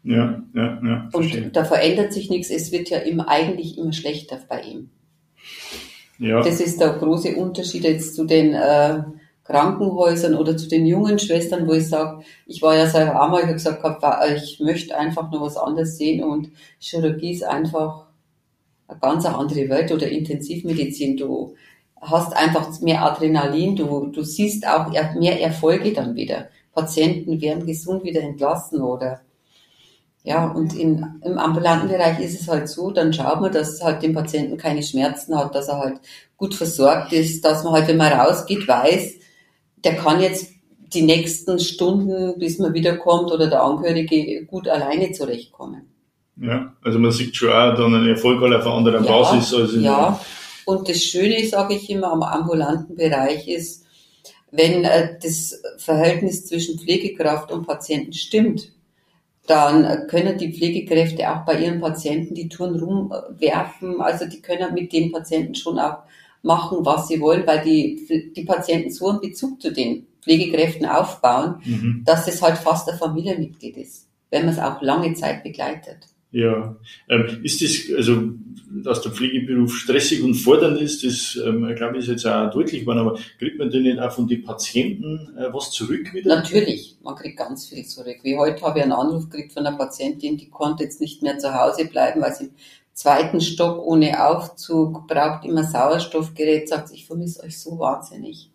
[0.03, 1.09] Ja, ja, ja.
[1.11, 1.45] verstehe.
[1.45, 4.89] Und da verändert sich nichts, es wird ja immer eigentlich immer schlechter bei ihm.
[6.19, 9.03] Ja, Das ist der große Unterschied jetzt zu den äh,
[9.43, 13.39] Krankenhäusern oder zu den jungen Schwestern, wo ich sage, ich war ja selber auch mal,
[13.39, 17.43] ich habe gesagt, gehabt, wa- ich möchte einfach nur was anderes sehen und Chirurgie ist
[17.43, 18.05] einfach
[18.87, 21.17] eine ganz andere Welt oder Intensivmedizin.
[21.17, 21.55] Du
[21.99, 26.49] hast einfach mehr Adrenalin, du, du siehst auch mehr Erfolge dann wieder.
[26.73, 29.21] Patienten werden gesund wieder entlassen oder
[30.23, 34.01] ja, und in, im ambulanten Bereich ist es halt so, dann schaut man, dass halt
[34.01, 35.99] dem Patienten keine Schmerzen hat, dass er halt
[36.37, 39.15] gut versorgt ist, dass man halt, wenn man rausgeht, weiß,
[39.83, 40.49] der kann jetzt
[40.93, 45.89] die nächsten Stunden, bis man wiederkommt oder der Angehörige gut alleine zurechtkommen.
[46.37, 46.73] ja.
[46.83, 49.75] Also man sieht schon auch dann einen Erfolg halt auf einer anderen Ja, Basis als
[49.75, 50.19] Ja,
[50.65, 53.85] und das Schöne, sage ich immer, am ambulanten Bereich ist,
[54.51, 58.71] wenn äh, das Verhältnis zwischen Pflegekraft und Patienten stimmt,
[59.47, 64.01] dann können die Pflegekräfte auch bei ihren Patienten die Touren rumwerfen.
[64.01, 65.99] Also die können mit den Patienten schon auch
[66.43, 71.55] machen, was sie wollen, weil die, die Patienten so einen Bezug zu den Pflegekräften aufbauen,
[71.65, 72.03] Mhm.
[72.05, 75.97] dass es halt fast ein Familienmitglied ist, wenn man es auch lange Zeit begleitet.
[76.33, 76.75] Ja,
[77.09, 78.23] ähm, ist das, also,
[78.83, 82.81] dass der Pflegeberuf stressig und fordernd ist, das, ähm, glaube ich, ist jetzt auch deutlich
[82.81, 86.35] geworden, aber kriegt man denn nicht auch von den Patienten äh, was zurück wieder?
[86.35, 88.17] Natürlich, man kriegt ganz viel zurück.
[88.23, 91.37] Wie heute habe ich einen Anruf gekriegt von einer Patientin, die konnte jetzt nicht mehr
[91.37, 92.51] zu Hause bleiben, weil sie im
[92.93, 98.49] zweiten Stock ohne Aufzug braucht immer Sauerstoffgerät, sagt, ich vermisse euch so wahnsinnig.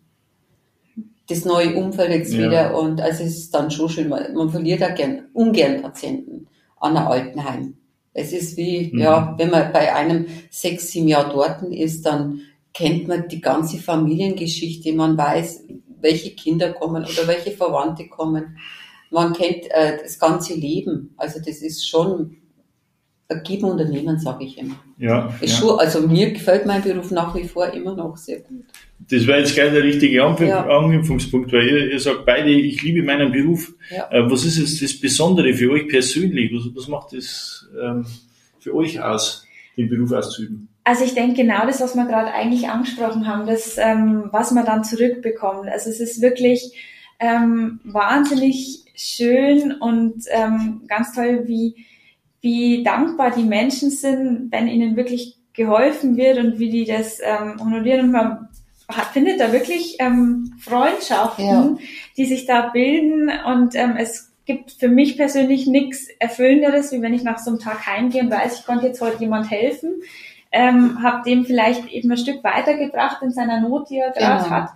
[1.29, 2.45] Das neue Umfeld jetzt Ja.
[2.45, 6.47] wieder und also es ist dann schon schön, man, man verliert ja gern, ungern Patienten
[6.79, 7.77] an einem Altenheim.
[8.13, 8.99] Es ist wie, Mhm.
[8.99, 12.41] ja, wenn man bei einem sechs, sieben Jahr dort ist, dann
[12.73, 15.65] kennt man die ganze Familiengeschichte, man weiß,
[16.01, 18.57] welche Kinder kommen oder welche Verwandte kommen.
[19.11, 21.13] Man kennt äh, das ganze Leben.
[21.17, 22.37] Also das ist schon
[23.43, 24.75] Geben und Nehmen, sage ich immer.
[24.97, 25.59] Ja, Ist ja.
[25.59, 28.65] schon, also mir gefällt mein Beruf nach wie vor immer noch sehr gut.
[29.07, 30.65] Das wäre jetzt gleich der richtige Anknüpf- Ja.
[30.67, 33.71] Anknüpfungspunkt, weil ihr, ihr sagt beide, ich liebe meinen Beruf.
[33.91, 34.09] Ja.
[34.11, 36.51] Äh, was ist jetzt das Besondere für euch persönlich?
[36.53, 38.05] Was, was macht das ähm,
[38.59, 39.45] für euch aus,
[39.77, 40.67] den Beruf auszuüben?
[40.83, 44.65] Also ich denke genau das, was wir gerade eigentlich angesprochen haben, das, ähm, was man
[44.65, 45.69] dann zurückbekommt.
[45.69, 46.73] Also es ist wirklich
[47.19, 51.75] ähm, wahnsinnig schön und ähm, ganz toll, wie,
[52.41, 57.57] wie dankbar die Menschen sind, wenn ihnen wirklich geholfen wird und wie die das ähm,
[57.59, 58.05] honorieren.
[58.05, 58.47] Und man
[58.87, 61.75] hat, findet da wirklich ähm, Freundschaften, Ja.
[62.17, 67.13] die sich da bilden und ähm, es gibt für mich persönlich nichts Erfüllenderes, wie wenn
[67.13, 70.01] ich nach so einem Tag heimgehe und weiß, ich konnte jetzt heute jemand helfen
[70.51, 74.49] ähm, habe dem vielleicht eben ein Stück weitergebracht in seiner Not, die er gerade Genau.
[74.55, 74.69] hat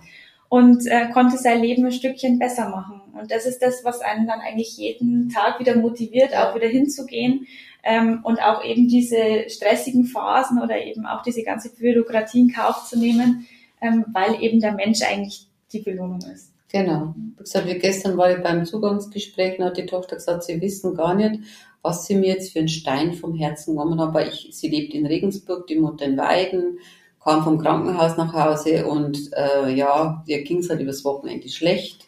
[0.48, 3.00] und äh, konnte sein Leben ein Stückchen besser machen.
[3.18, 7.46] Und das ist das, was einen dann eigentlich jeden Tag wieder motiviert, auch wieder hinzugehen
[7.82, 12.86] ähm, und auch eben diese stressigen Phasen oder eben auch diese ganze Bürokratie in Kauf
[12.88, 13.46] zu nehmen,
[13.80, 16.52] ähm, weil eben der Mensch eigentlich die Belohnung ist.
[16.70, 17.14] Genau.
[17.16, 20.94] Wie gesagt, wie gestern war ich beim Zugangsgespräch und hat die Tochter gesagt, sie wissen
[20.94, 21.40] gar nicht,
[21.82, 24.94] was sie mir jetzt für einen Stein vom Herzen genommen haben, weil ich, sie lebt
[24.94, 26.78] in Regensburg, die Mutter in Weiden,
[27.24, 32.06] kam vom Krankenhaus nach Hause und äh, ja, ihr ging es halt übers Wochenende schlecht.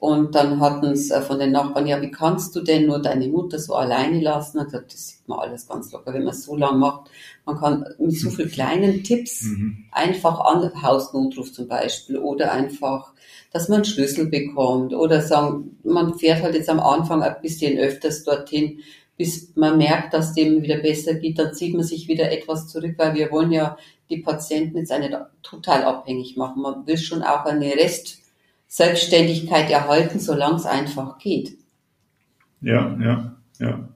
[0.00, 3.26] Und dann hatten es äh, von den Nachbarn, ja, wie kannst du denn nur deine
[3.26, 4.58] Mutter so alleine lassen?
[4.58, 7.10] Und gesagt, das sieht man alles ganz locker, wenn man es so lang macht.
[7.44, 9.86] Man kann mit so vielen kleinen Tipps Mhm.
[9.90, 13.12] einfach an Hausnotruf zum Beispiel oder einfach,
[13.52, 17.76] dass man einen Schlüssel bekommt oder sagen, man fährt halt jetzt am Anfang ein bisschen
[17.78, 18.78] öfters dorthin,
[19.16, 22.94] bis man merkt, dass dem wieder besser geht, dann zieht man sich wieder etwas zurück,
[22.98, 23.76] weil wir wollen ja
[24.10, 26.62] die Patienten jetzt nicht total abhängig machen.
[26.62, 31.56] Man will schon auch eine Rest-Selbstständigkeit erhalten, solange es einfach geht.
[32.60, 33.88] Ja, ja, ja.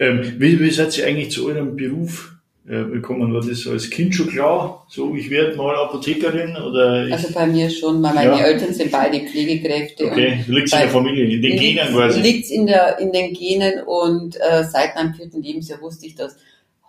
[0.00, 2.34] Ähm, wie, wie seid ihr eigentlich zu eurem Beruf
[2.68, 3.32] äh, bekommen?
[3.32, 4.86] War das als Kind schon klar?
[4.88, 7.06] So, ich werde mal Apothekerin oder?
[7.10, 8.38] Also bei mir schon, meine Ja.
[8.38, 10.06] Eltern sind beide Pflegekräfte.
[10.06, 12.20] okay, liegt in der Familie, in den Genen quasi.
[12.20, 16.36] Liegt in, der, in den Genen und äh, seit meinem vierten Lebensjahr wusste ich das.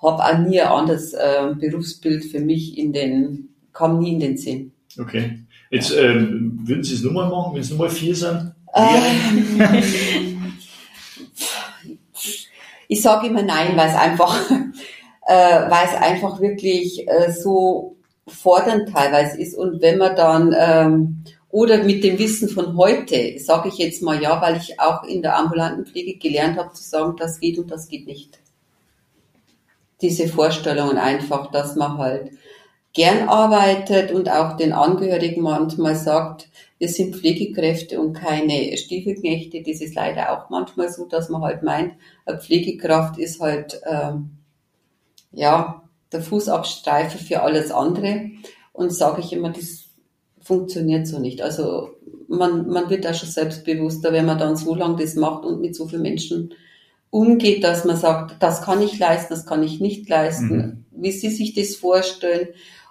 [0.02, 4.38] Habe auch nie ein anderes äh, Berufsbild für mich in den, kam nie in den
[4.38, 4.72] Sinn.
[5.00, 5.40] Okay.
[5.72, 8.54] Jetzt ähm, würden Sie es nochmal machen, wenn es nochmal vier sind?
[8.74, 9.56] Ähm,
[12.88, 14.52] ich sage immer nein, weil es einfach,
[15.28, 19.56] äh, weil es einfach wirklich äh, so fordernd teilweise ist.
[19.58, 24.22] Und wenn man dann, ähm, oder mit dem Wissen von heute, sage ich jetzt mal
[24.22, 27.72] ja, weil ich auch in der ambulanten Pflege gelernt habe zu sagen, das geht und
[27.72, 28.40] das geht nicht.
[30.02, 32.32] Diese Vorstellungen einfach, dass man halt
[32.94, 39.64] gern arbeitet und auch den Angehörigen manchmal sagt, wir sind Pflegekräfte und keine Stiefelknechte.
[39.64, 41.94] Das ist leider auch manchmal so, dass man halt meint,
[42.26, 44.32] eine Pflegekraft ist halt ähm,
[45.32, 48.32] ja der Fußabstreifer für alles andere.
[48.74, 49.86] Und sage ich immer, das
[50.42, 51.42] funktioniert so nicht.
[51.42, 51.92] Also
[52.28, 55.76] man, man wird da schon selbstbewusster, wenn man dann so lange das macht und mit
[55.76, 56.54] so vielen Menschen
[57.10, 61.30] umgeht, dass man sagt, das kann ich leisten, das kann ich nicht leisten, wie sie
[61.30, 62.50] sich das vorstellen.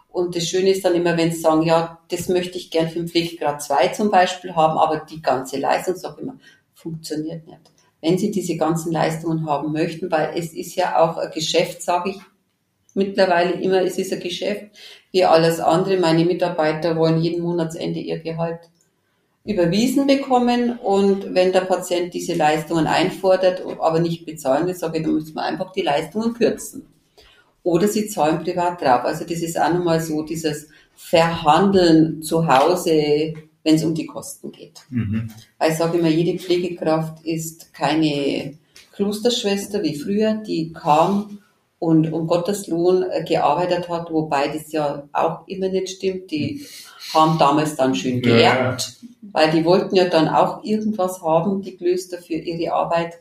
[0.08, 3.00] Und das Schöne ist dann immer, wenn sie sagen, ja, das möchte ich gern für
[3.00, 6.38] den Pflegegrad 2 zum Beispiel haben, aber die ganze Leistung, sage ich immer,
[6.72, 7.60] funktioniert nicht.
[8.00, 12.10] Wenn sie diese ganzen Leistungen haben möchten, weil es ist ja auch ein Geschäft, sage
[12.10, 12.16] ich
[12.94, 14.66] mittlerweile immer, es ist ein Geschäft,
[15.10, 15.98] wie alles andere.
[15.98, 18.60] Meine Mitarbeiter wollen jeden Monatsende ihr Gehalt
[19.44, 25.04] überwiesen bekommen und wenn der Patient diese Leistungen einfordert, aber nicht bezahlen will, sage ich,
[25.04, 26.86] dann müssen wir einfach die Leistungen kürzen.
[27.62, 29.04] Oder sie zahlen privat drauf.
[29.04, 34.52] Also das ist auch nochmal so dieses Verhandeln zu Hause, wenn es um die Kosten
[34.52, 34.80] geht.
[34.90, 35.30] Mhm.
[35.58, 38.58] Weil ich sage immer, jede Pflegekraft ist keine
[38.92, 41.38] Klosterschwester wie früher, die kam
[41.84, 46.30] und um Gottes Lohn äh, gearbeitet hat, wobei das ja auch immer nicht stimmt.
[46.30, 46.64] Die
[47.12, 48.36] haben damals dann schön Ja, ja.
[48.36, 48.96] geerbt,
[49.32, 53.14] weil die wollten ja dann auch irgendwas haben, die Klöster für ihre Arbeit.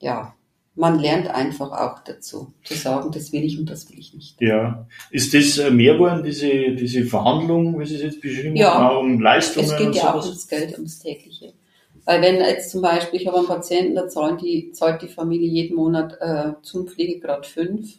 [0.00, 0.34] Ja,
[0.76, 4.40] man lernt einfach auch dazu, zu sagen, das will ich und das will ich nicht.
[4.40, 4.86] Ja.
[5.10, 8.74] Ist das äh, mehr geworden, diese, diese Verhandlung, wie Sie es jetzt beschrieben Ja.
[8.74, 10.26] haben, auch um Leistungen Es geht ja auch sowas?
[10.26, 11.52] ums Geld, ums tägliche.
[12.08, 15.46] Weil wenn jetzt zum Beispiel, ich habe einen Patienten, da zahlen die, zahlt die Familie
[15.46, 17.98] jeden Monat äh, zum Pflegegrad 5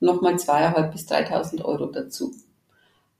[0.00, 2.32] nochmal zweieinhalb bis 3.000 Euro dazu.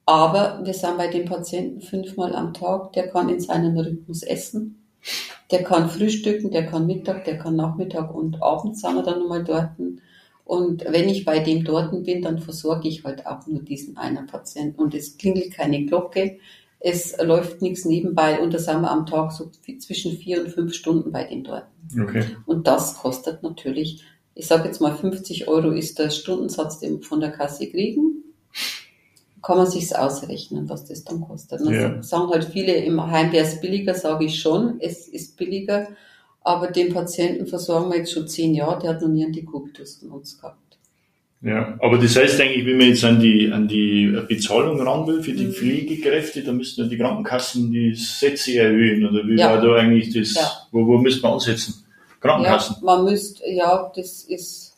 [0.04, 4.84] Aber wir sind bei dem Patienten fünfmal am Tag, der kann in seinem Rhythmus essen,
[5.52, 9.44] der kann frühstücken, der kann Mittag, der kann Nachmittag und abends sind wir dann nochmal
[9.44, 9.70] dort.
[10.44, 14.26] Und wenn ich bei dem dort bin, dann versorge ich halt auch nur diesen einen
[14.26, 14.82] Patienten.
[14.82, 16.38] Und es klingelt keine Glocke,
[16.88, 20.72] es läuft nichts nebenbei und da sind wir am Tag so zwischen vier und fünf
[20.72, 21.66] Stunden bei dem dort.
[22.00, 22.24] Okay.
[22.46, 24.04] Und das kostet natürlich,
[24.36, 28.22] ich sage jetzt mal 50 Euro ist der Stundensatz, den wir von der Kasse kriegen.
[29.42, 31.60] Kann man sich's ausrechnen, was das dann kostet.
[31.60, 32.00] Und Ja.
[32.04, 35.88] sagen halt viele im Heim, wäre es billiger, sage ich schon, es ist billiger,
[36.42, 39.96] aber den Patienten versorgen wir jetzt schon zehn Jahre, der hat noch nie einen Dekubitus
[39.96, 40.65] von uns gehabt.
[41.46, 45.22] Ja, aber das heißt eigentlich, wenn man jetzt an die, an die Bezahlung ran will
[45.22, 45.36] für Mhm.
[45.36, 49.50] die Pflegekräfte, dann müssten ja die Krankenkassen die Sätze erhöhen, oder wie Ja.
[49.50, 50.50] war da eigentlich das, Ja.
[50.72, 51.84] wo, wo müsste man ansetzen?
[52.20, 52.76] Krankenkassen.
[52.80, 54.76] Ja, man müsste, ja, das ist,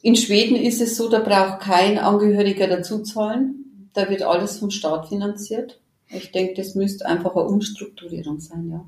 [0.00, 3.88] in Schweden ist es so, da braucht kein Angehöriger dazu zahlen.
[3.92, 5.78] Da wird alles vom Staat finanziert.
[6.08, 8.86] Ich denke, das müsste einfach eine Umstrukturierung sein, ja.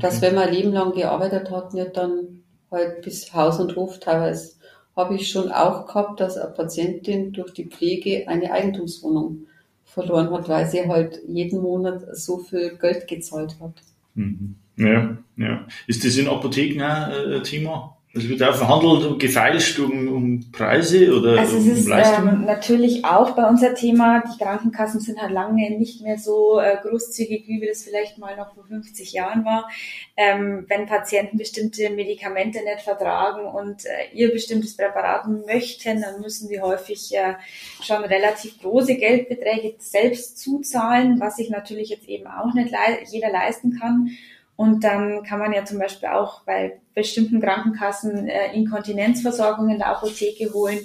[0.00, 4.00] Dass wenn man ein Leben lang gearbeitet hat, nicht dann halt bis Haus und Hof
[4.00, 4.57] teilweise
[4.98, 9.46] habe ich schon auch gehabt, dass eine Patientin durch die Pflege eine Eigentumswohnung
[9.84, 13.74] verloren hat, weil sie halt jeden Monat so viel Geld gezahlt hat.
[14.16, 14.56] Mhm.
[14.76, 15.66] Ja, ja.
[15.86, 17.96] Ist das in Apotheken auch äh, ein Thema?
[18.18, 22.40] Also wird auch verhandelt und gefeilscht um, um Preise oder Also es um ist Leistungen?
[22.40, 26.76] ähm, natürlich auch bei unser Thema, die Krankenkassen sind halt lange nicht mehr so äh,
[26.82, 29.68] großzügig, wie wir das vielleicht mal noch vor 50 Jahren war.
[30.16, 36.48] Ähm, wenn Patienten bestimmte Medikamente nicht vertragen und äh, ihr bestimmtes Präparat möchten, dann müssen
[36.48, 37.34] die häufig äh,
[37.82, 43.30] schon relativ große Geldbeträge selbst zuzahlen, was sich natürlich jetzt eben auch nicht lei jeder
[43.30, 44.10] leisten kann.
[44.58, 49.86] Und dann kann man ja zum Beispiel auch bei bestimmten Krankenkassen äh, Inkontinenzversorgung in der
[49.86, 50.80] Apotheke holen.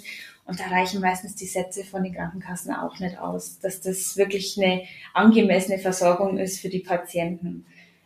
[0.45, 4.61] Und da reichen meistens die Sätze von den Krankenkassen auch nicht aus, dass das wirklich
[4.61, 4.83] eine
[5.15, 7.65] angemessene Versorgung ist für die Patienten.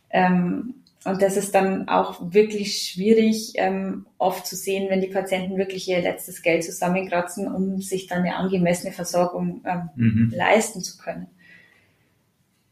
[0.09, 5.57] Ähm, und das ist dann auch wirklich schwierig, ähm, oft zu sehen, wenn die Patienten
[5.57, 10.33] wirklich ihr letztes Geld zusammenkratzen, um sich dann eine angemessene Versorgung ähm, Mhm.
[10.33, 11.27] leisten zu können.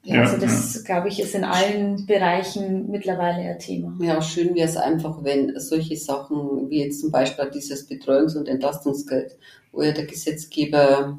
[0.06, 0.82] Ja, also das, ja.
[0.84, 3.98] glaube ich, ist in allen Bereichen mittlerweile ein Thema.
[4.00, 8.48] Ja, schön wäre es einfach, wenn solche Sachen wie jetzt zum Beispiel dieses Betreuungs- und
[8.48, 9.36] Entlastungsgeld,
[9.72, 11.18] wo ja der Gesetzgeber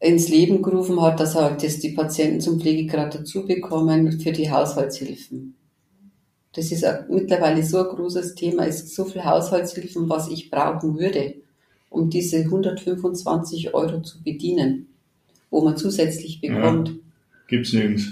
[0.00, 4.50] ins Leben gerufen hat, dass halt dass die Patienten zum Pflegegrad dazu bekommen für die
[4.50, 5.54] Haushaltshilfen.
[6.52, 10.98] Das ist mittlerweile so ein großes Thema, es ist so viel Haushaltshilfen, was ich brauchen
[10.98, 11.34] würde,
[11.88, 14.88] um diese 125 Euro zu bedienen,
[15.50, 16.88] wo man zusätzlich bekommt.
[16.88, 16.94] Ja,
[17.48, 18.06] gibt's nirgends.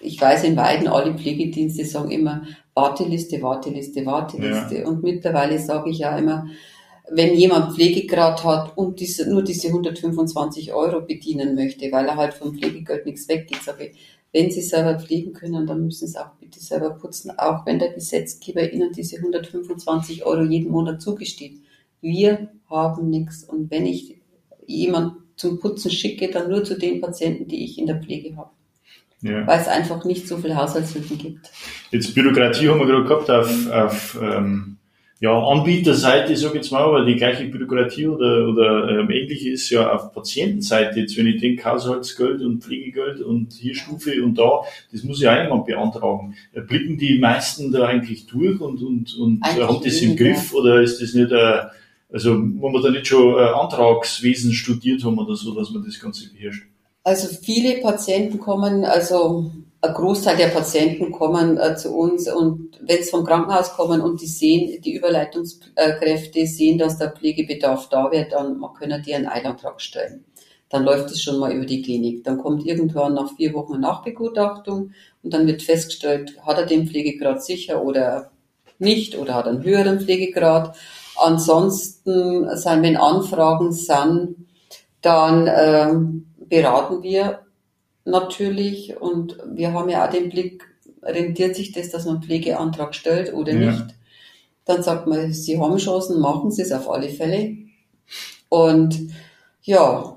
[0.00, 4.78] Ich weiß, in Weiden alle Pflegedienste sagen immer Warteliste, Warteliste, Warteliste.
[4.78, 4.86] Ja.
[4.86, 6.46] Und mittlerweile sage ich ja immer,
[7.10, 12.34] wenn jemand Pflegegrad hat und diese, nur diese 125 Euro bedienen möchte, weil er halt
[12.34, 13.98] vom Pflegegeld nichts weggeht, sage ich,
[14.30, 17.92] wenn Sie selber pflegen können, dann müssen Sie auch bitte selber putzen, auch wenn der
[17.92, 21.54] Gesetzgeber Ihnen diese 125 Euro jeden Monat zugesteht.
[22.00, 23.44] Wir haben nichts.
[23.44, 24.20] Und wenn ich
[24.66, 28.50] jemand zum Putzen schicke, dann nur zu den Patienten, die ich in der Pflege habe.
[29.22, 29.46] Ja.
[29.46, 31.50] Weil es einfach nicht so viel Haushaltshilfen gibt.
[31.90, 34.76] Jetzt Bürokratie haben wir gerade gehabt auf, auf ähm,
[35.20, 39.68] ja, Anbieterseite, sage ich jetzt mal, aber die gleiche Bürokratie oder, oder ähm, ähnliche ist
[39.70, 41.00] ja auf Patientenseite.
[41.00, 45.36] Jetzt, wenn ich denke, Haushaltsgeld und Pflegegeld und hier Stufe und da, das muss ja
[45.36, 46.36] auch jemand beantragen.
[46.68, 51.02] Blicken die meisten da eigentlich durch und, und, und haben das im Griff oder ist
[51.02, 51.62] das nicht, äh,
[52.10, 56.30] also, man da nicht schon äh, Antragswesen studiert haben oder so, dass man das Ganze
[56.30, 56.66] beherrscht?
[57.04, 63.02] Also, viele Patienten kommen, also, ein Großteil der Patienten kommen äh, zu uns und wenn
[63.02, 68.32] sie vom Krankenhaus kommen und die sehen, die Überleitungskräfte sehen, dass der Pflegebedarf da wird,
[68.32, 70.24] dann können die einen Eilantrag stellen.
[70.68, 72.24] Dann läuft es schon mal über die Klinik.
[72.24, 74.90] Dann kommt irgendwann nach vier Wochen Nachbegutachtung
[75.22, 78.30] und dann wird festgestellt, hat er den Pflegegrad sicher oder
[78.78, 80.76] nicht oder hat einen höheren Pflegegrad.
[81.18, 84.36] Ansonsten, wenn Anfragen sind,
[85.02, 85.94] dann äh,
[86.48, 87.40] beraten wir
[88.04, 88.96] natürlich.
[89.00, 90.64] Und wir haben ja auch den Blick,
[91.02, 93.70] rentiert sich das, dass man einen Pflegeantrag stellt oder ja.
[93.70, 93.94] nicht.
[94.64, 97.56] Dann sagt man, Sie haben Chancen, machen Sie es auf alle Fälle.
[98.48, 99.10] Und
[99.62, 100.16] ja,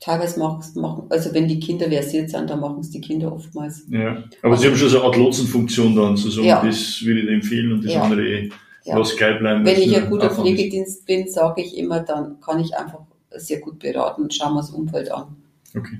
[0.00, 3.86] teilweise machen, also wenn die Kinder versiert sind, dann machen es die Kinder oftmals.
[3.88, 6.64] Ja, aber also, Sie haben schon so eine Art Lotsenfunktion dann, zu sagen, ja.
[6.64, 8.02] das würde ich empfehlen und das ja.
[8.02, 8.50] andere eh
[8.84, 8.98] ja.
[8.98, 9.64] lass gleich bleiben.
[9.64, 13.78] Wenn ich ein guter Pflegedienst bin, sage ich immer, dann kann ich einfach sehr gut
[13.78, 15.36] beraten und schauen wir das Umfeld an.
[15.76, 15.98] Okay.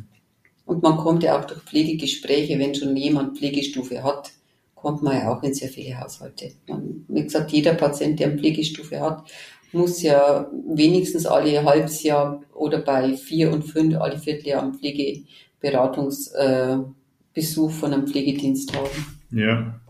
[0.67, 4.33] Und man kommt ja auch durch Pflegegespräche, wenn schon jemand Pflegestufe hat,
[4.75, 6.53] kommt man ja auch in sehr viele Haushalte.
[6.69, 9.31] Man, wie gesagt, jeder Patient, der eine Pflegestufe hat,
[9.73, 17.71] muss ja wenigstens alle halbes Jahr oder bei vier und fünf alle Vierteljahr einen Pflegeberatungsbesuch
[17.71, 19.21] von einem Pflegedienst haben.
[19.31, 19.81] Ja,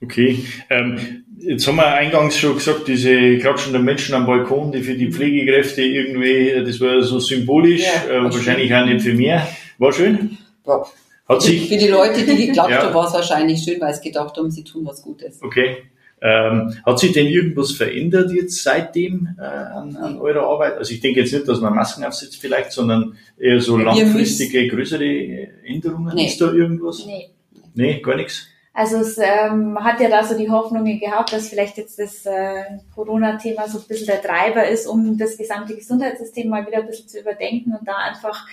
[0.00, 0.44] okay.
[0.70, 5.10] Ähm, jetzt haben wir eingangs schon gesagt, diese klatschenden Menschen am Balkon, die für die
[5.10, 9.46] Pflegekräfte irgendwie, das war so symbolisch, ja, äh, wahrscheinlich auch nicht für mehr.
[9.78, 10.38] War schön?
[10.66, 10.84] Ja.
[11.28, 12.82] Hat sich, für die Leute, die geklappt ja.
[12.82, 15.40] haben, war es wahrscheinlich schön, weil sie gedacht haben, sie tun was Gutes.
[15.42, 15.76] Okay.
[16.22, 20.76] Ähm, hat sich denn irgendwas verändert jetzt seitdem äh, an, an eurer Arbeit?
[20.76, 25.48] Also ich denke jetzt nicht, dass man Masken aufsetzt vielleicht, sondern eher so langfristige, größere
[25.64, 26.14] Änderungen.
[26.14, 26.26] Nee.
[26.26, 27.06] Ist da irgendwas?
[27.06, 27.30] Nee.
[27.74, 28.48] Nee, gar nichts?
[28.80, 32.62] Also es ähm, hat ja da so die Hoffnungen gehabt, dass vielleicht jetzt das äh,
[32.94, 37.06] Corona-Thema so ein bisschen der Treiber ist, um das gesamte Gesundheitssystem mal wieder ein bisschen
[37.06, 38.46] zu überdenken und da einfach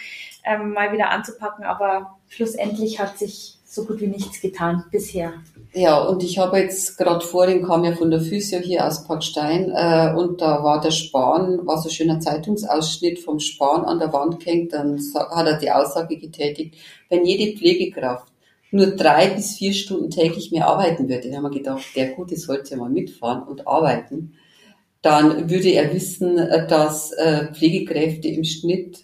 [0.44, 1.64] ähm, mal wieder anzupacken.
[1.64, 5.32] Aber schlussendlich hat sich so gut wie nichts getan bisher.
[5.72, 9.72] Ja, und ich habe jetzt gerade vorhin kam ja von der Physio hier aus Parkstein
[9.74, 14.12] äh, und da war der Spahn, war so ein schöner Zeitungsausschnitt vom Spahn an der
[14.12, 16.76] Wand gehängt, dann hat er die Aussage getätigt,
[17.08, 18.28] wenn jede Pflegekraft
[18.72, 22.36] nur drei bis vier Stunden täglich mehr arbeiten würde, dann haben wir gedacht, der Gute
[22.36, 24.34] sollte mal mitfahren und arbeiten,
[25.02, 29.04] dann würde er wissen, dass äh, Pflegekräfte im Schnitt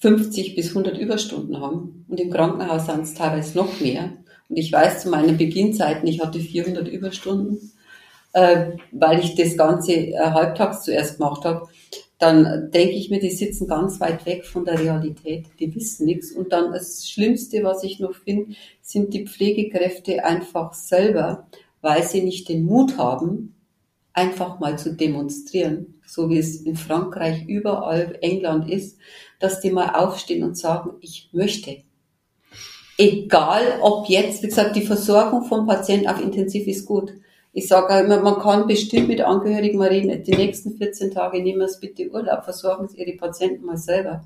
[0.00, 4.12] 50 bis 100 Überstunden haben und im Krankenhaus sind es teilweise noch mehr.
[4.48, 7.72] Und ich weiß zu meinen Beginnzeiten, ich hatte 400 Überstunden,
[8.32, 11.68] äh, weil ich das Ganze äh, halbtags zuerst gemacht habe.
[12.20, 16.32] Dann denke ich mir, die sitzen ganz weit weg von der Realität, die wissen nichts.
[16.32, 21.48] Und dann das Schlimmste, was ich noch finde, sind die Pflegekräfte einfach selber,
[21.80, 23.54] weil sie nicht den Mut haben,
[24.12, 28.98] einfach mal zu demonstrieren, so wie es in Frankreich überall England ist,
[29.38, 31.78] dass die mal aufstehen und sagen, ich möchte.
[32.98, 37.14] Egal, ob jetzt, wie gesagt, die Versorgung vom Patienten auf Intensiv ist gut.
[37.52, 41.68] Ich sage immer, man kann bestimmt mit Angehörigen mal reden, die nächsten 14 Tage nehmen
[41.68, 44.24] Sie bitte Urlaub, versorgen Sie Ihre Patienten mal selber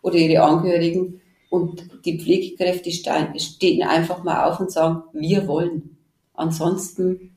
[0.00, 1.20] oder Ihre Angehörigen.
[1.50, 5.98] Und die Pflegekräfte stehen einfach mal auf und sagen, wir wollen.
[6.32, 7.32] Ansonsten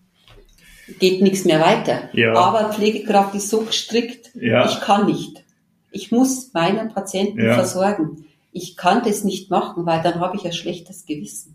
[1.00, 2.10] geht nichts mehr weiter.
[2.14, 2.34] Ja.
[2.34, 4.70] Aber Pflegekraft ist so gestrickt, ja.
[4.70, 5.44] ich kann nicht.
[5.92, 7.56] Ich muss meine Patienten ja.
[7.56, 8.26] versorgen.
[8.54, 11.55] Ich kann das nicht machen, weil dann habe ich ein schlechtes Gewissen.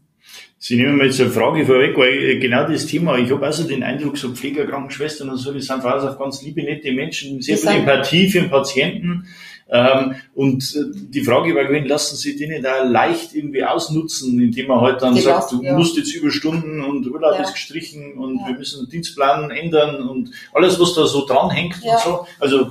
[0.62, 3.64] Sie nehmen mir jetzt eine Frage vorweg, weil äh, genau das Thema, ich habe also
[3.66, 7.56] den Eindruck, so Pfleger, Krankenschwestern und so, die sind auf ganz liebe, nette Menschen, sehr
[7.56, 9.26] Die viel Empathie für den Patienten.
[9.72, 14.38] Ähm, und äh, die Frage war gewesen, lassen Sie die nicht da leicht irgendwie ausnutzen,
[14.40, 15.78] indem man halt dann Die sagt, lassen, du ja.
[15.78, 17.42] musst jetzt Überstunden und Urlaub Ja.
[17.42, 18.48] ist gestrichen und Ja.
[18.48, 22.26] wir müssen den Dienstplan ändern und alles, was da so dranhängt und so.
[22.40, 22.66] Also, äh,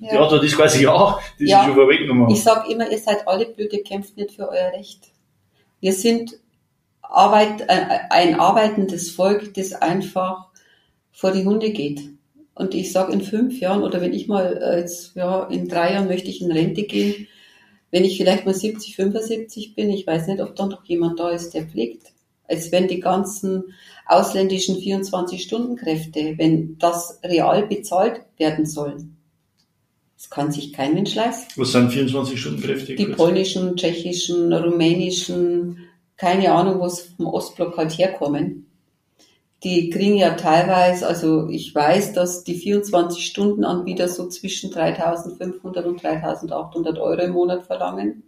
[0.00, 0.14] Ja.
[0.14, 2.28] ja, da das quasi ja, das ist schon vorweggenommen.
[2.30, 5.00] Ich sage immer, ihr seid alle blöd, ihr kämpft nicht für euer Recht.
[5.80, 6.32] Wir sind
[7.08, 10.48] Arbeit, äh, ein arbeitendes Volk, das einfach
[11.12, 12.02] vor die Hunde geht.
[12.54, 15.92] Und ich sage in fünf Jahren oder wenn ich mal äh, jetzt, ja, in drei
[15.92, 17.26] Jahren möchte ich in Rente gehen,
[17.90, 21.30] wenn ich vielleicht mal 70, 75 bin, ich weiß nicht, ob dann noch jemand da
[21.30, 22.12] ist, der pflegt.
[22.48, 23.74] Als wenn die ganzen
[24.06, 28.98] ausländischen 24-Stunden-Kräfte, wenn das real bezahlt werden soll.
[30.16, 31.52] Das kann sich kein Mensch leisten.
[31.60, 32.94] Was sind 24 Stunden Kräfte?
[32.94, 35.85] Die polnischen, tschechischen, rumänischen,
[36.16, 38.66] keine Ahnung, wo es vom Ostblock halt herkommen.
[39.64, 47.00] Die kriegen ja teilweise, also ich weiß, dass die 24-Stunden-Anbieter so zwischen 3.500 und 3.800
[47.00, 48.22] Euro im Monat verlangen.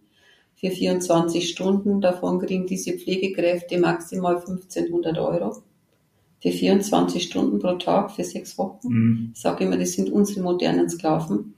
[0.57, 2.01] Für 24 Stunden.
[2.01, 5.63] Davon kriegen diese Pflegekräfte maximal 1.500 Euro.
[6.41, 8.89] Für 24 Stunden pro Tag, für sechs Wochen.
[8.89, 9.31] Mhm.
[9.35, 11.55] Ich sage immer, das sind unsere modernen Sklaven.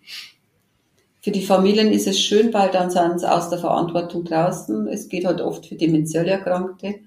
[1.22, 4.88] Für die Familien ist es schön, weil dann sind sie aus der Verantwortung draußen.
[4.88, 7.00] Es geht halt oft für demenziell Erkrankte.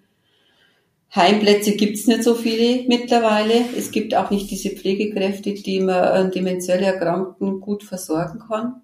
[1.16, 3.66] Heimplätze gibt's nicht so viele mittlerweile.
[3.76, 8.82] Es gibt auch nicht diese Pflegekräfte, die man demenziell Erkrankten gut versorgen kann,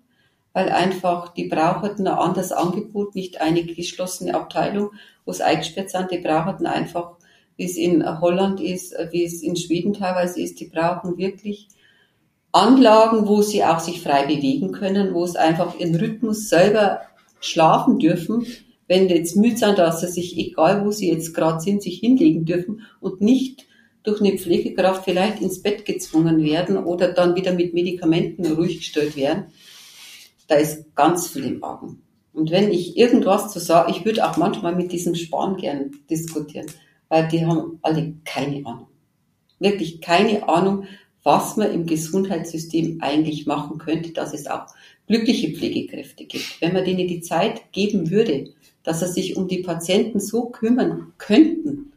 [0.54, 4.92] weil einfach die brauchen ein anderes Angebot, nicht eine geschlossene Abteilung,
[5.26, 6.12] wo es eingesperrt sind.
[6.12, 7.18] Die brauchen einfach,
[7.56, 11.68] wie es in Holland ist, wie es in Schweden teilweise ist, die brauchen wirklich
[12.52, 17.02] Anlagen, wo sie auch sich frei bewegen können, wo es einfach ihren Rhythmus selber
[17.39, 18.45] schlafen dürfen,
[18.88, 22.45] wenn jetzt müde sind, dass sie sich, egal wo sie jetzt gerade sind, sich hinlegen
[22.45, 23.68] dürfen und nicht
[24.04, 29.16] durch eine Pflegekraft vielleicht ins Bett gezwungen werden oder dann wieder mit Medikamenten ruhig gestellt
[29.16, 29.45] werden.
[30.47, 32.02] Da ist ganz viel im Argen.
[32.34, 36.68] Und wenn ich irgendwas zu sagen, ich würde auch manchmal mit diesem Spahn gern diskutieren,
[37.10, 38.88] weil die haben alle keine Ahnung.
[39.60, 40.86] Wirklich keine Ahnung,
[41.24, 44.67] was man im Gesundheitssystem eigentlich machen könnte, dass es auch
[45.07, 46.61] glückliche Pflegekräfte gibt.
[46.61, 48.45] Wenn man denen die Zeit geben würde,
[48.84, 51.91] dass sie sich um die Patienten so kümmern könnten,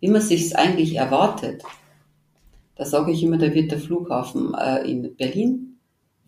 [0.00, 1.62] wie man sich es eigentlich erwartet.
[2.76, 5.78] Da sage ich immer, da wird der Flughafen äh, in Berlin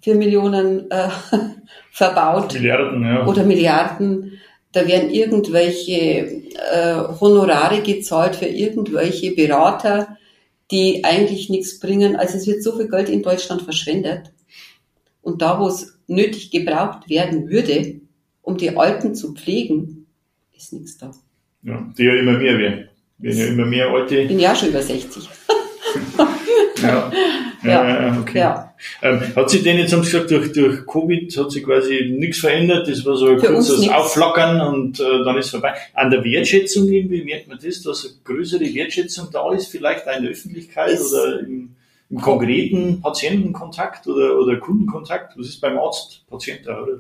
[0.03, 1.09] für Millionen äh,
[1.93, 3.27] verbaut Milliarden, ja.
[3.27, 4.41] oder Milliarden.
[4.73, 10.17] Da werden irgendwelche äh, Honorare gezahlt für irgendwelche Berater,
[10.71, 12.17] die eigentlich nichts bringen.
[12.17, 14.33] Also es wird so viel Geld in Deutschland verschwendet.
[15.23, 18.01] Und da, wo es nötig gebraucht werden würde,
[18.43, 20.07] um die Alten zu pflegen,
[20.57, 21.13] ist nichts da.
[21.63, 21.91] ja.
[21.97, 22.89] Die ja immer mehr werden.
[23.19, 24.27] Werden ja immer mehr Ich alte.
[24.27, 25.29] bin ja schon über 60.
[26.83, 27.13] Ja,
[27.63, 28.39] ja, ja, ja okay.
[28.39, 28.75] ja.
[29.03, 32.39] Ähm, hat sich denn jetzt, haben Sie gesagt, durch, durch Covid hat sich quasi nichts
[32.39, 32.89] verändert?
[32.89, 33.89] Das war so ein Für kurzes.
[33.89, 35.75] Aufflackern und äh, dann ist vorbei.
[35.95, 40.17] An der Wertschätzung irgendwie merkt man das, dass eine größere Wertschätzung da ist, vielleicht auch
[40.17, 41.75] in der Öffentlichkeit Es- oder im,
[42.09, 45.37] im konkreten Patientenkontakt oder, oder Kundenkontakt?
[45.37, 46.99] Was ist beim Arzt Patient da, oder?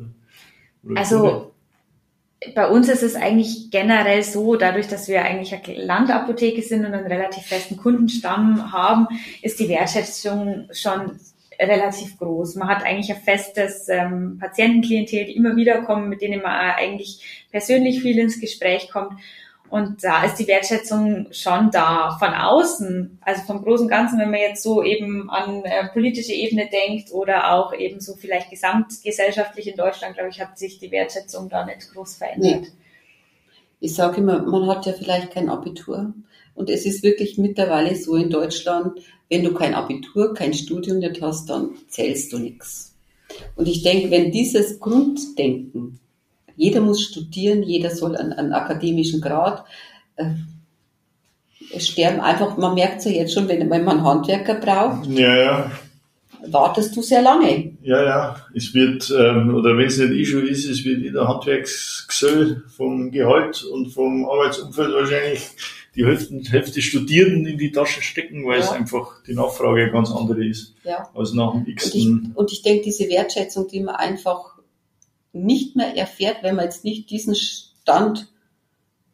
[0.85, 1.47] oder Kunde?
[2.55, 6.95] Bei uns ist es eigentlich generell so, dadurch, dass wir eigentlich eine Landapotheke sind und
[6.95, 9.09] einen relativ festen Kundenstamm haben,
[9.43, 11.19] ist die Wertschätzung schon
[11.59, 12.55] relativ groß.
[12.57, 17.47] Man hat eigentlich ein festes ähm, Patientenklientel, die immer wieder kommen, mit denen man eigentlich
[17.51, 19.13] persönlich viel ins Gespräch kommt.
[19.71, 22.17] Und da ist die Wertschätzung schon da.
[22.19, 26.69] Von außen, also vom Großen Ganzen, wenn man jetzt so eben an äh, politische Ebene
[26.71, 31.49] denkt oder auch eben so vielleicht gesamtgesellschaftlich in Deutschland, glaube ich, hat sich die Wertschätzung
[31.49, 32.73] da nicht groß verändert.
[33.79, 36.13] Ich sage immer, man hat ja vielleicht kein Abitur.
[36.55, 41.23] Und es ist wirklich mittlerweile so in Deutschland, wenn du kein Abitur, kein Studium nicht
[41.23, 42.93] hast, dann zählst du nichts.
[43.55, 46.01] Und ich denke, wenn dieses Grunddenken,
[46.61, 49.65] jeder muss studieren, jeder soll einen, einen akademischen Grad,
[50.17, 50.27] äh,
[51.73, 55.37] es sterben einfach, man merkt es ja jetzt schon, wenn, wenn man Handwerker braucht, Ja,
[55.37, 55.71] ja.
[56.49, 57.73] wartest du sehr lange.
[57.83, 61.29] Ja, ja, es wird, ähm, oder wenn es nicht eh schon ist, es wird jeder
[61.29, 65.43] Handwerksgesell vom Gehalt und vom Arbeitsumfeld wahrscheinlich
[65.97, 68.73] die Hälfte, Hälfte Studierenden in die Tasche stecken, weil es Ja.
[68.73, 71.09] einfach die Nachfrage ganz andere ist Ja.
[71.15, 74.50] als nach dem Und ich, und ich denke, diese Wertschätzung, die man einfach
[75.33, 78.29] nicht mehr erfährt, wenn man jetzt nicht diesen Stand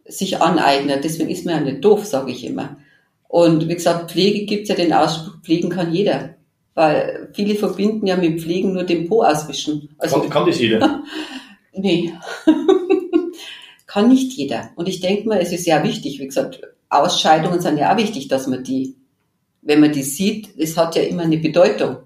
[0.05, 1.05] sich aneignet.
[1.05, 2.79] Deswegen ist man ja nicht doof, sage ich immer.
[3.29, 6.37] Und wie gesagt, Pflege gibt ja den Ausspruch, pflegen kann jeder.
[6.75, 9.89] Weil viele verbinden ja mit Pflegen nur den Po auswischen.
[9.99, 11.03] Also Kann, kann das jeder?
[11.79, 12.15] Nee.
[13.87, 14.71] Kann nicht jeder.
[14.77, 18.29] Und ich denke mal, es ist ja wichtig, wie gesagt, Ausscheidungen sind ja auch wichtig,
[18.29, 18.97] dass man die,
[19.61, 21.99] wenn man die sieht, es hat ja immer eine Bedeutung.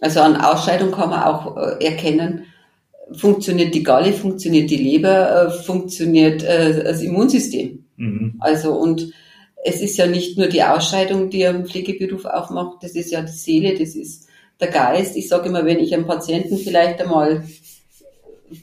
[0.00, 2.46] Also an Ausscheidung kann man auch äh, erkennen,
[3.12, 7.84] funktioniert die Galle, funktioniert die Leber, äh, funktioniert äh, das Immunsystem.
[7.96, 8.36] Mhm.
[8.40, 9.12] Also und
[9.64, 13.32] es ist ja nicht nur die Ausscheidung, die einen Pflegeberuf aufmacht, das ist ja die
[13.32, 14.28] Seele, das ist
[14.60, 15.16] der Geist.
[15.16, 17.44] Ich sage immer, wenn ich einem Patienten vielleicht einmal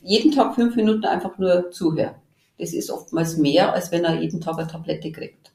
[0.01, 2.15] jeden Tag fünf Minuten einfach nur zuhöre,
[2.57, 5.51] das ist oftmals mehr, als wenn er jeden Tag eine Tablette kriegt.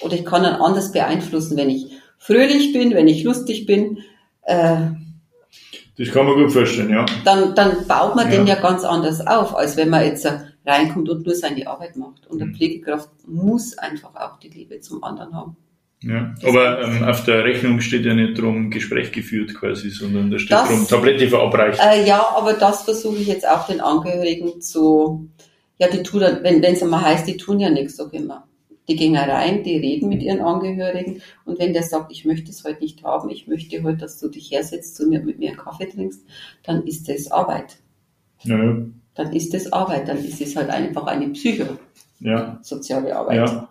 [0.00, 1.86] Oder ich kann ihn anders beeinflussen, wenn ich
[2.18, 3.98] fröhlich bin, wenn ich lustig bin.
[4.42, 4.76] Äh,
[6.02, 7.06] das kann man gut vorstellen, ja.
[7.24, 8.36] Dann, dann baut man ja.
[8.36, 10.26] den ja ganz anders auf, als wenn man jetzt
[10.66, 12.26] reinkommt und nur seine Arbeit macht.
[12.26, 12.56] Und der mhm.
[12.56, 15.56] Pflegekraft muss einfach auch die Liebe zum anderen haben.
[16.00, 20.40] Ja, aber ähm, auf der Rechnung steht ja nicht drum Gespräch geführt quasi, sondern da
[20.40, 21.78] steht das, drum Tablette verabreicht.
[21.80, 25.28] Äh, ja, aber das versuche ich jetzt auch den Angehörigen zu,
[25.78, 28.48] ja, die tun, wenn es einmal heißt, die tun ja nichts, sag immer.
[28.88, 32.64] Die gehen rein, die reden mit ihren Angehörigen und wenn der sagt, ich möchte es
[32.64, 35.86] heute nicht haben, ich möchte heute, dass du dich hersetzt und mit mir einen Kaffee
[35.86, 36.22] trinkst,
[36.64, 37.76] dann ist das Arbeit.
[38.42, 38.76] Ja.
[39.14, 43.18] Dann ist das Arbeit, dann ist es halt einfach eine psychosoziale ja.
[43.18, 43.36] Arbeit.
[43.36, 43.68] Ja.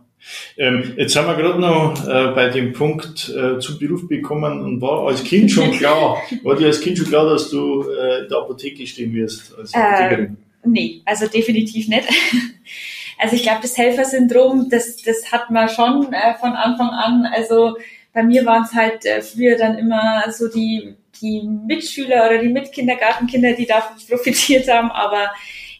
[0.57, 4.81] Ähm, jetzt haben wir gerade noch äh, bei dem Punkt äh, zum Beruf bekommen und
[4.81, 8.29] war als Kind schon klar, war dir als Kind schon klar, dass du äh, in
[8.29, 10.37] der Apotheke stehen wirst als Apothekerin?
[10.63, 12.07] Äh, nee, also definitiv nicht.
[13.21, 17.27] Also ich glaube, das Helfersyndrom, das, das hat man schon äh, von Anfang an.
[17.31, 17.77] Also
[18.13, 22.49] bei mir waren es halt äh, früher dann immer so die, die Mitschüler oder die
[22.49, 25.29] Mitkindergartenkinder, die davon profitiert haben, aber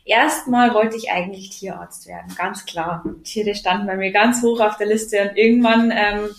[0.05, 3.03] erstmal wollte ich eigentlich Tierarzt werden, ganz klar.
[3.23, 6.29] Tiere standen bei mir ganz hoch auf der Liste und irgendwann ähm,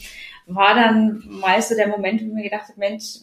[0.47, 3.19] war dann mal so der Moment, wo ich mir gedacht habe, Mensch,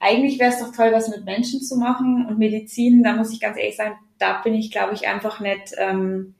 [0.00, 3.38] eigentlich wäre es doch toll, was mit Menschen zu machen und Medizin, da muss ich
[3.38, 6.34] ganz ehrlich sagen, da bin ich, glaube ich, einfach nicht, ähm,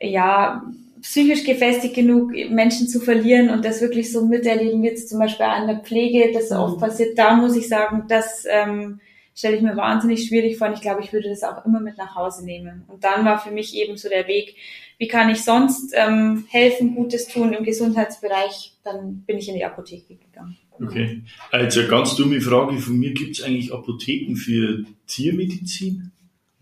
[0.00, 0.62] ja,
[1.02, 5.66] psychisch gefestigt genug, Menschen zu verlieren und das wirklich so miterleben, jetzt zum Beispiel an
[5.66, 6.56] der Pflege, das mhm.
[6.56, 9.00] oft passiert, da muss ich sagen, dass ähm,
[9.34, 11.98] stelle ich mir wahnsinnig schwierig vor und ich glaube, ich würde das auch immer mit
[11.98, 12.84] nach Hause nehmen.
[12.86, 14.56] Und dann war für mich eben so der Weg,
[14.98, 18.74] wie kann ich sonst ähm, helfen, Gutes tun im Gesundheitsbereich?
[18.84, 20.56] Dann bin ich in die Apotheke gegangen.
[20.70, 21.22] Okay.
[21.50, 26.12] Also ganz dumme Frage von mir, gibt es eigentlich Apotheken für Tiermedizin?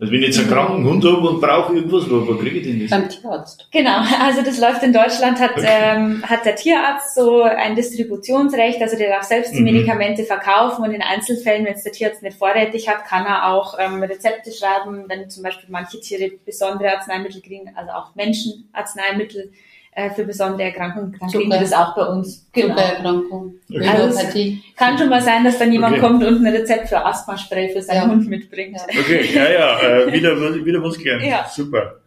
[0.03, 2.67] Also wenn ich jetzt einen kranken Hund habe und brauche irgendwas, wo, wo kriege ich
[2.67, 2.89] denn das?
[2.89, 3.69] Beim Tierarzt.
[3.71, 5.65] Genau, also das läuft in Deutschland, hat, okay.
[5.65, 9.71] ähm, hat der Tierarzt so ein Distributionsrecht, also der darf selbst die mhm.
[9.71, 13.79] Medikamente verkaufen und in Einzelfällen, wenn es der Tierarzt nicht vorrätig hat, kann er auch
[13.79, 19.53] ähm, Rezepte schreiben, wenn zum Beispiel manche Tiere besondere Arzneimittel kriegen, also auch Menschen Arzneimittel
[19.95, 21.15] äh, für besondere Erkrankungen.
[21.19, 22.47] Dann kriegen wir das auch bei uns.
[22.51, 22.75] Genau.
[22.75, 23.55] Zuckererkrankung.
[23.69, 23.87] Okay.
[23.87, 26.01] Also es kann schon mal sein, dass dann jemand okay.
[26.01, 28.07] kommt und ein Rezept für Asthma-Spray für seinen ja.
[28.09, 28.77] Hund mitbringt.
[28.87, 30.35] Okay, ja, ja, äh, wieder,
[30.65, 31.23] wieder was gelernt.
[31.23, 31.47] Ja.
[31.49, 31.99] Super,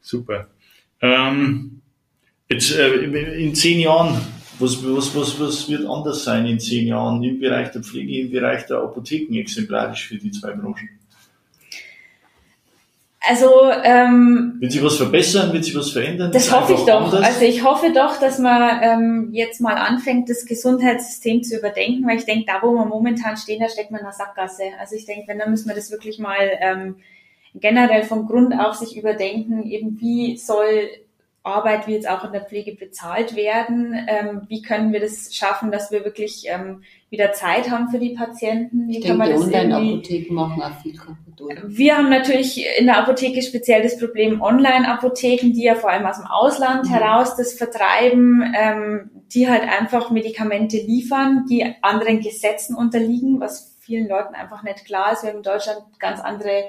[0.00, 0.48] super.
[1.00, 1.80] Ähm,
[2.48, 4.20] jetzt äh, in zehn Jahren,
[4.58, 8.30] was, was, was, was wird anders sein in zehn Jahren im Bereich der Pflege, im
[8.30, 10.88] Bereich der Apotheken exemplarisch für die zwei Branchen?
[13.26, 13.48] Also
[13.82, 16.30] ähm, wird sich was verbessern, wird sich was verändern?
[16.30, 17.06] Das hoffe ich doch.
[17.06, 17.24] Anders?
[17.24, 22.18] Also ich hoffe doch, dass man ähm, jetzt mal anfängt, das Gesundheitssystem zu überdenken, weil
[22.18, 24.64] ich denke, da wo wir momentan stehen, da steckt man in der Sackgasse.
[24.78, 26.96] Also ich denke, wenn, dann müssen wir das wirklich mal ähm,
[27.54, 30.88] generell vom Grund auf sich überdenken, eben wie soll
[31.44, 33.94] Arbeit wie jetzt auch in der Pflege bezahlt werden?
[34.08, 38.14] Ähm, wie können wir das schaffen, dass wir wirklich ähm, wieder Zeit haben für die
[38.14, 38.88] Patienten?
[38.88, 40.98] Wie ich kann denke, man das Online-Apotheken machen auch viel.
[41.40, 41.62] Oder?
[41.66, 46.16] Wir haben natürlich in der Apotheke speziell das Problem Online-Apotheken, die ja vor allem aus
[46.16, 46.94] dem Ausland mhm.
[46.94, 54.08] heraus das vertreiben, ähm, die halt einfach Medikamente liefern, die anderen Gesetzen unterliegen, was vielen
[54.08, 55.22] Leuten einfach nicht klar ist.
[55.22, 56.64] Wir haben in Deutschland ganz andere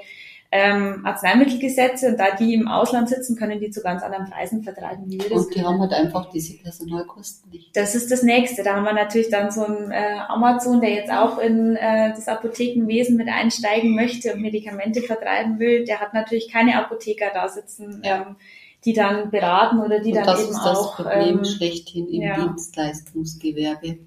[0.56, 5.04] ähm, Arzneimittelgesetze und da die im Ausland sitzen, können die zu ganz anderen Preisen vertreiben,
[5.06, 5.66] wie wir das Und die können.
[5.66, 7.76] haben halt einfach diese Personalkosten nicht.
[7.76, 8.62] Das ist das Nächste.
[8.62, 12.26] Da haben wir natürlich dann so ein äh, Amazon, der jetzt auch in äh, das
[12.26, 15.84] Apothekenwesen mit einsteigen möchte und Medikamente vertreiben will.
[15.84, 18.02] Der hat natürlich keine Apotheker da sitzen.
[18.02, 18.22] Ja.
[18.22, 18.36] Ähm,
[18.84, 20.36] die dann beraten oder die und dann eben auch.
[20.36, 22.36] Das ist das Problem ähm, schlechthin im ja.
[22.36, 23.98] Dienstleistungsgewerbe.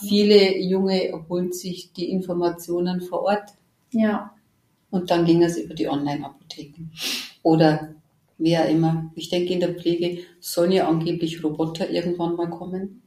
[0.00, 3.50] Viele Junge holen sich die Informationen vor Ort.
[3.90, 4.32] Ja.
[4.90, 6.90] Und dann ging es über die Online-Apotheken.
[7.42, 7.94] Oder
[8.38, 9.10] wer immer.
[9.14, 13.02] Ich denke, in der Pflege sollen ja angeblich Roboter irgendwann mal kommen.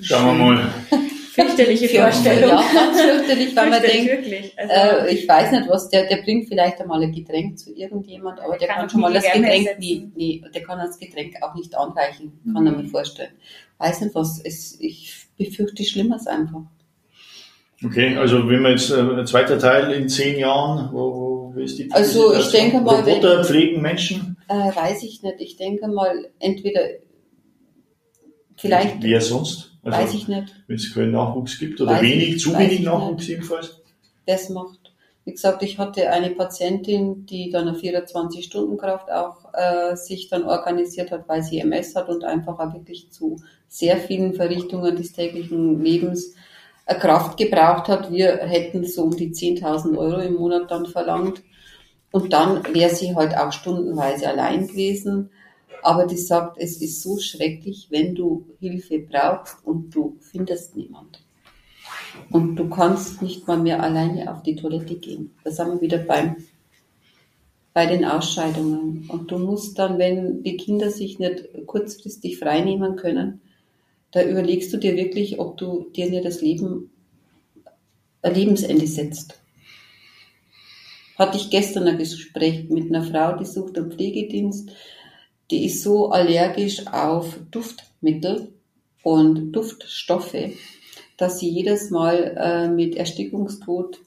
[0.00, 0.74] Schauen wir mal.
[1.32, 2.50] Fürchterliche Vorstellung.
[2.50, 6.46] Ja, ganz fürchterlich, weil man denkt, also, äh, ich weiß nicht was, der, der bringt
[6.46, 10.10] vielleicht einmal ein Getränk zu irgendjemand, aber der kann, kann schon mal das Getränk, nee,
[10.14, 12.66] nee, der kann das Getränk auch nicht anreichen, kann mhm.
[12.66, 13.32] er mir vorstellen.
[13.78, 16.64] Weiß nicht was, es, ich befürchte Schlimmeres einfach.
[17.84, 20.98] Okay, also wenn man jetzt äh, ein zweiter Teil in zehn Jahren, wo,
[21.50, 24.36] wo, wie ist die Also, ich denke mal, wenn- Roboter pflegen Menschen?
[24.48, 25.36] Äh, weiß ich nicht.
[25.40, 26.80] Ich denke mal, entweder
[28.56, 29.72] vielleicht, Wer sonst?
[29.82, 32.80] Also, weiß ich nicht, Wenn es keinen Nachwuchs gibt oder Weiß wenig, ich- zu wenig
[32.80, 33.80] Nachwuchs jedenfalls.
[34.26, 34.78] das macht.
[35.24, 41.12] Wie gesagt, ich hatte eine Patientin, die dann eine 24-Stunden-Kraft auch äh, sich dann organisiert
[41.12, 43.36] hat, weil sie MS hat und einfach auch wirklich zu
[43.68, 46.34] sehr vielen Verrichtungen des täglichen Lebens
[46.86, 48.10] Kraft gebraucht hat.
[48.10, 51.42] Wir hätten so um die 10.000 Euro im Monat dann verlangt.
[52.10, 55.30] Und dann wäre sie halt auch stundenweise allein gewesen.
[55.82, 61.22] Aber die sagt, es ist so schrecklich, wenn du Hilfe brauchst und du findest niemand.
[62.30, 65.34] Und du kannst nicht mal mehr alleine auf die Toilette gehen.
[65.44, 66.36] Da sind wir wieder beim,
[67.72, 69.08] bei den Ausscheidungen.
[69.08, 73.40] Und du musst dann, wenn die Kinder sich nicht kurzfristig freinehmen können,
[74.12, 76.90] da überlegst du dir wirklich, ob du dir das Leben,
[78.20, 79.40] ein Lebensende setzt.
[81.18, 84.70] Hatte ich gestern ein Gespräch mit einer Frau, die sucht einen Pflegedienst,
[85.50, 88.52] die ist so allergisch auf Duftmittel
[89.02, 90.36] und Duftstoffe,
[91.16, 93.98] dass sie jedes Mal äh, mit Erstickungstod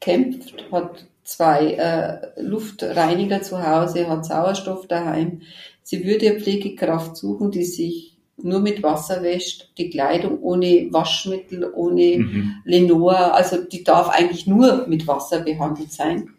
[0.00, 5.42] kämpft, hat zwei äh, Luftreiniger zu Hause, hat Sauerstoff daheim.
[5.82, 8.09] Sie würde Pflegekraft suchen, die sich
[8.44, 12.54] nur mit Wasser wäscht, die Kleidung ohne Waschmittel, ohne Mhm.
[12.64, 16.30] Lenor, also die darf eigentlich nur mit Wasser behandelt sein.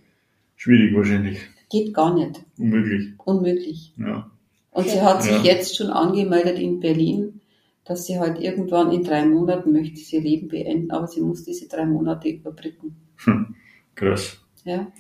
[0.56, 1.40] Schwierig wahrscheinlich.
[1.70, 2.42] Geht gar nicht.
[2.58, 3.10] Unmöglich.
[3.26, 3.94] Unmöglich.
[3.98, 4.30] Ja.
[4.72, 5.44] Und sie hat sich Ja.
[5.44, 7.42] jetzt schon angemeldet in Berlin,
[7.84, 11.44] dass sie halt irgendwann in drei Monaten möchte sie ihr Leben beenden, aber sie muss
[11.44, 12.96] diese drei Monate überbrücken.
[13.24, 13.56] Hm.
[13.96, 14.38] Krass.
[14.64, 14.92] Ja.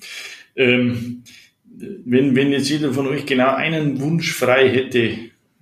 [0.55, 1.23] Ähm,
[1.73, 5.11] wenn, wenn jetzt jeder von euch genau einen Wunsch frei hätte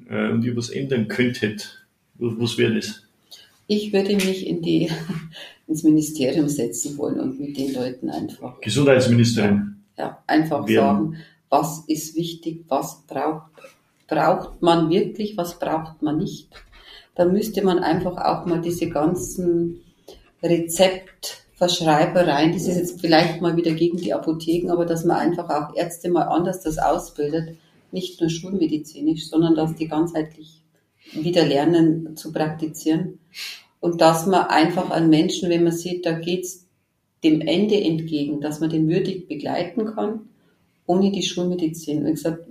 [0.09, 1.85] äh, und ihr was ändern könntet,
[2.15, 3.03] was, wäre das?
[3.67, 4.89] Ich würde mich in die,
[5.67, 9.77] ins Ministerium setzen wollen und mit den Leuten einfach, Gesundheitsministerin.
[9.97, 11.17] ja, einfach Wir- sagen,
[11.49, 13.51] was ist wichtig, was braucht,
[14.07, 16.49] braucht man wirklich, was braucht man nicht.
[17.15, 19.81] Da müsste man einfach auch mal diese ganzen
[20.43, 25.75] Rezeptverschreibereien, das ist jetzt vielleicht mal wieder gegen die Apotheken, aber dass man einfach auch
[25.75, 27.57] Ärzte mal anders das ausbildet,
[27.93, 30.63] nicht nur schulmedizinisch, sondern dass die ganzheitlich
[31.13, 33.19] wieder lernen zu praktizieren.
[33.79, 36.67] Und dass man einfach an Menschen, wenn man sieht, da geht's
[37.23, 40.21] dem Ende entgegen, dass man den würdig begleiten kann,
[40.85, 42.05] ohne die Schulmedizin.
[42.05, 42.45] Wie gesagt,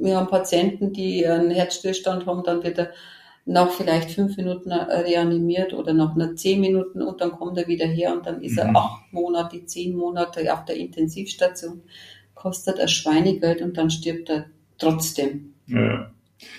[0.00, 2.90] wir haben Patienten, die einen Herzstillstand haben, dann wird er
[3.46, 7.86] nach vielleicht fünf Minuten reanimiert oder nach einer zehn Minuten und dann kommt er wieder
[7.86, 8.76] her und dann ist er Mhm.
[8.76, 11.82] acht Monate, zehn Monate auf der Intensivstation,
[12.34, 14.46] kostet er Schweinegeld und dann stirbt er
[14.80, 15.54] trotzdem.
[15.66, 16.10] Ja.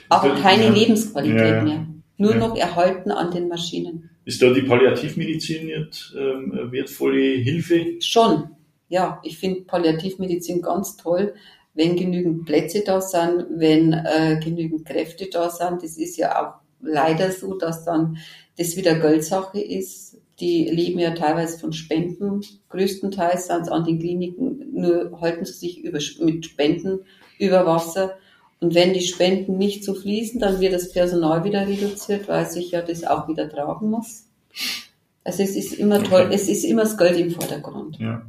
[0.09, 0.71] Aber das- keine ja.
[0.71, 1.87] Lebensqualität Ja, mehr.
[2.17, 4.09] Nur noch erhalten an den Maschinen.
[4.25, 7.99] Ist da die Palliativmedizin jetzt ähm, wertvolle Hilfe?
[7.99, 8.49] Schon.
[8.89, 11.33] Ja, ich finde Palliativmedizin ganz toll,
[11.73, 15.81] wenn genügend Plätze da sind, wenn äh, genügend Kräfte da sind.
[15.81, 18.17] Das ist ja auch leider so, dass dann
[18.57, 20.17] das wieder Geldsache ist.
[20.39, 22.41] Die leben ja teilweise von Spenden.
[22.69, 26.99] Größtenteils sind es an den Kliniken, nur halten sie sich über, mit Spenden
[27.41, 28.17] über Wasser.
[28.59, 32.71] Und wenn die Spenden nicht so fließen, dann wird das Personal wieder reduziert, weil sich
[32.71, 34.27] ja das auch wieder tragen muss.
[35.23, 36.35] Also es ist immer toll, Okay.
[36.35, 37.97] es ist immer das Geld im Vordergrund.
[37.99, 38.21] Ja.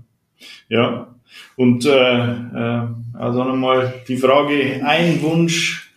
[0.68, 1.14] Ja.
[1.56, 5.92] Und äh, äh, also nochmal die Frage, ein Wunsch,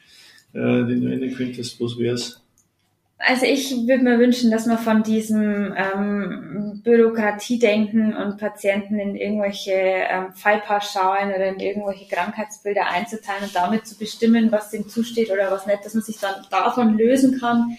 [0.54, 2.42] äh, den du ändern könntest, was wär's?
[3.18, 9.72] Also ich würde mir wünschen, dass man von diesem ähm, Bürokratiedenken und Patienten in irgendwelche
[9.72, 15.50] ähm, Fallpauschalen oder in irgendwelche Krankheitsbilder einzuteilen und damit zu bestimmen, was dem zusteht oder
[15.50, 17.78] was nicht, dass man sich dann davon lösen kann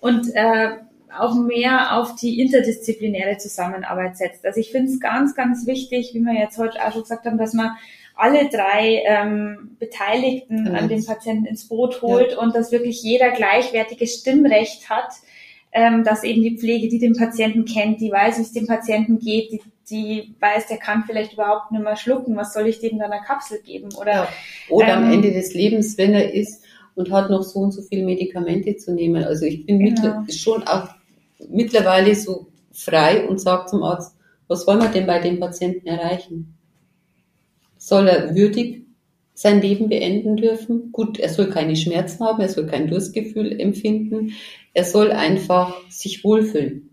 [0.00, 0.78] und äh,
[1.16, 4.44] auch mehr auf die interdisziplinäre Zusammenarbeit setzt.
[4.46, 7.38] Also ich finde es ganz, ganz wichtig, wie wir jetzt heute auch schon gesagt haben,
[7.38, 7.76] dass man
[8.18, 10.78] alle drei ähm, Beteiligten Genau.
[10.78, 15.08] an dem Patienten ins Boot holt und dass wirklich jeder gleichwertiges Stimmrecht hat,
[15.72, 19.18] ähm, dass eben die Pflege, die den Patienten kennt, die weiß, wie es dem Patienten
[19.18, 19.60] geht, die,
[19.90, 23.22] die weiß, der kann vielleicht überhaupt nicht mehr schlucken, was soll ich dem dann eine
[23.24, 23.88] Kapsel geben?
[24.00, 24.28] Oder Ja.
[24.70, 26.62] Oder am Ähm, Ende des Lebens, wenn er ist
[26.94, 29.22] und hat noch so und so viele Medikamente zu nehmen.
[29.24, 29.90] Also ich bin Genau.
[29.90, 30.88] mittler- schon auch
[31.48, 34.16] mittlerweile so frei und sage zum Arzt,
[34.48, 36.57] was wollen wir denn bei dem Patienten erreichen?
[37.88, 38.82] Soll er würdig
[39.32, 40.92] sein Leben beenden dürfen?
[40.92, 44.34] Gut, er soll keine Schmerzen haben, er soll kein Durstgefühl empfinden,
[44.74, 46.90] er soll einfach sich wohlfühlen.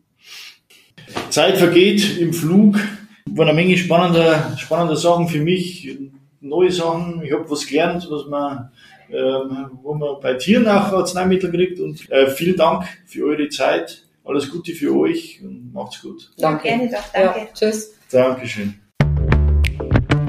[1.30, 2.80] Zeit vergeht im Flug.
[3.26, 5.98] War eine Menge spannender, spannender Sachen für mich,
[6.40, 7.22] neue Sachen.
[7.26, 8.72] Ich habe was gelernt, was man,
[9.12, 11.82] ähm, wo man bei Tieren auch Arzneimittel kriegt.
[11.82, 14.06] Und äh, vielen Dank für eure Zeit.
[14.24, 16.32] Alles Gute für euch und macht's gut.
[16.38, 17.40] Ja, gerne doch, danke.
[17.40, 17.94] Ja, tschüss.
[18.10, 18.85] Dankeschön.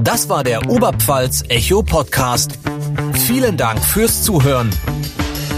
[0.06, 2.60] Das war der Oberpfalz Echo Podcast.
[3.26, 4.70] Vielen Dank fürs Zuhören.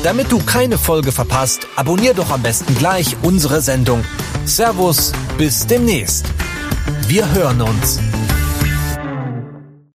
[0.03, 4.03] Damit du keine Folge verpasst, abonnier doch am besten gleich unsere Sendung.
[4.47, 6.25] Servus, bis demnächst.
[7.07, 8.01] Wir hören uns.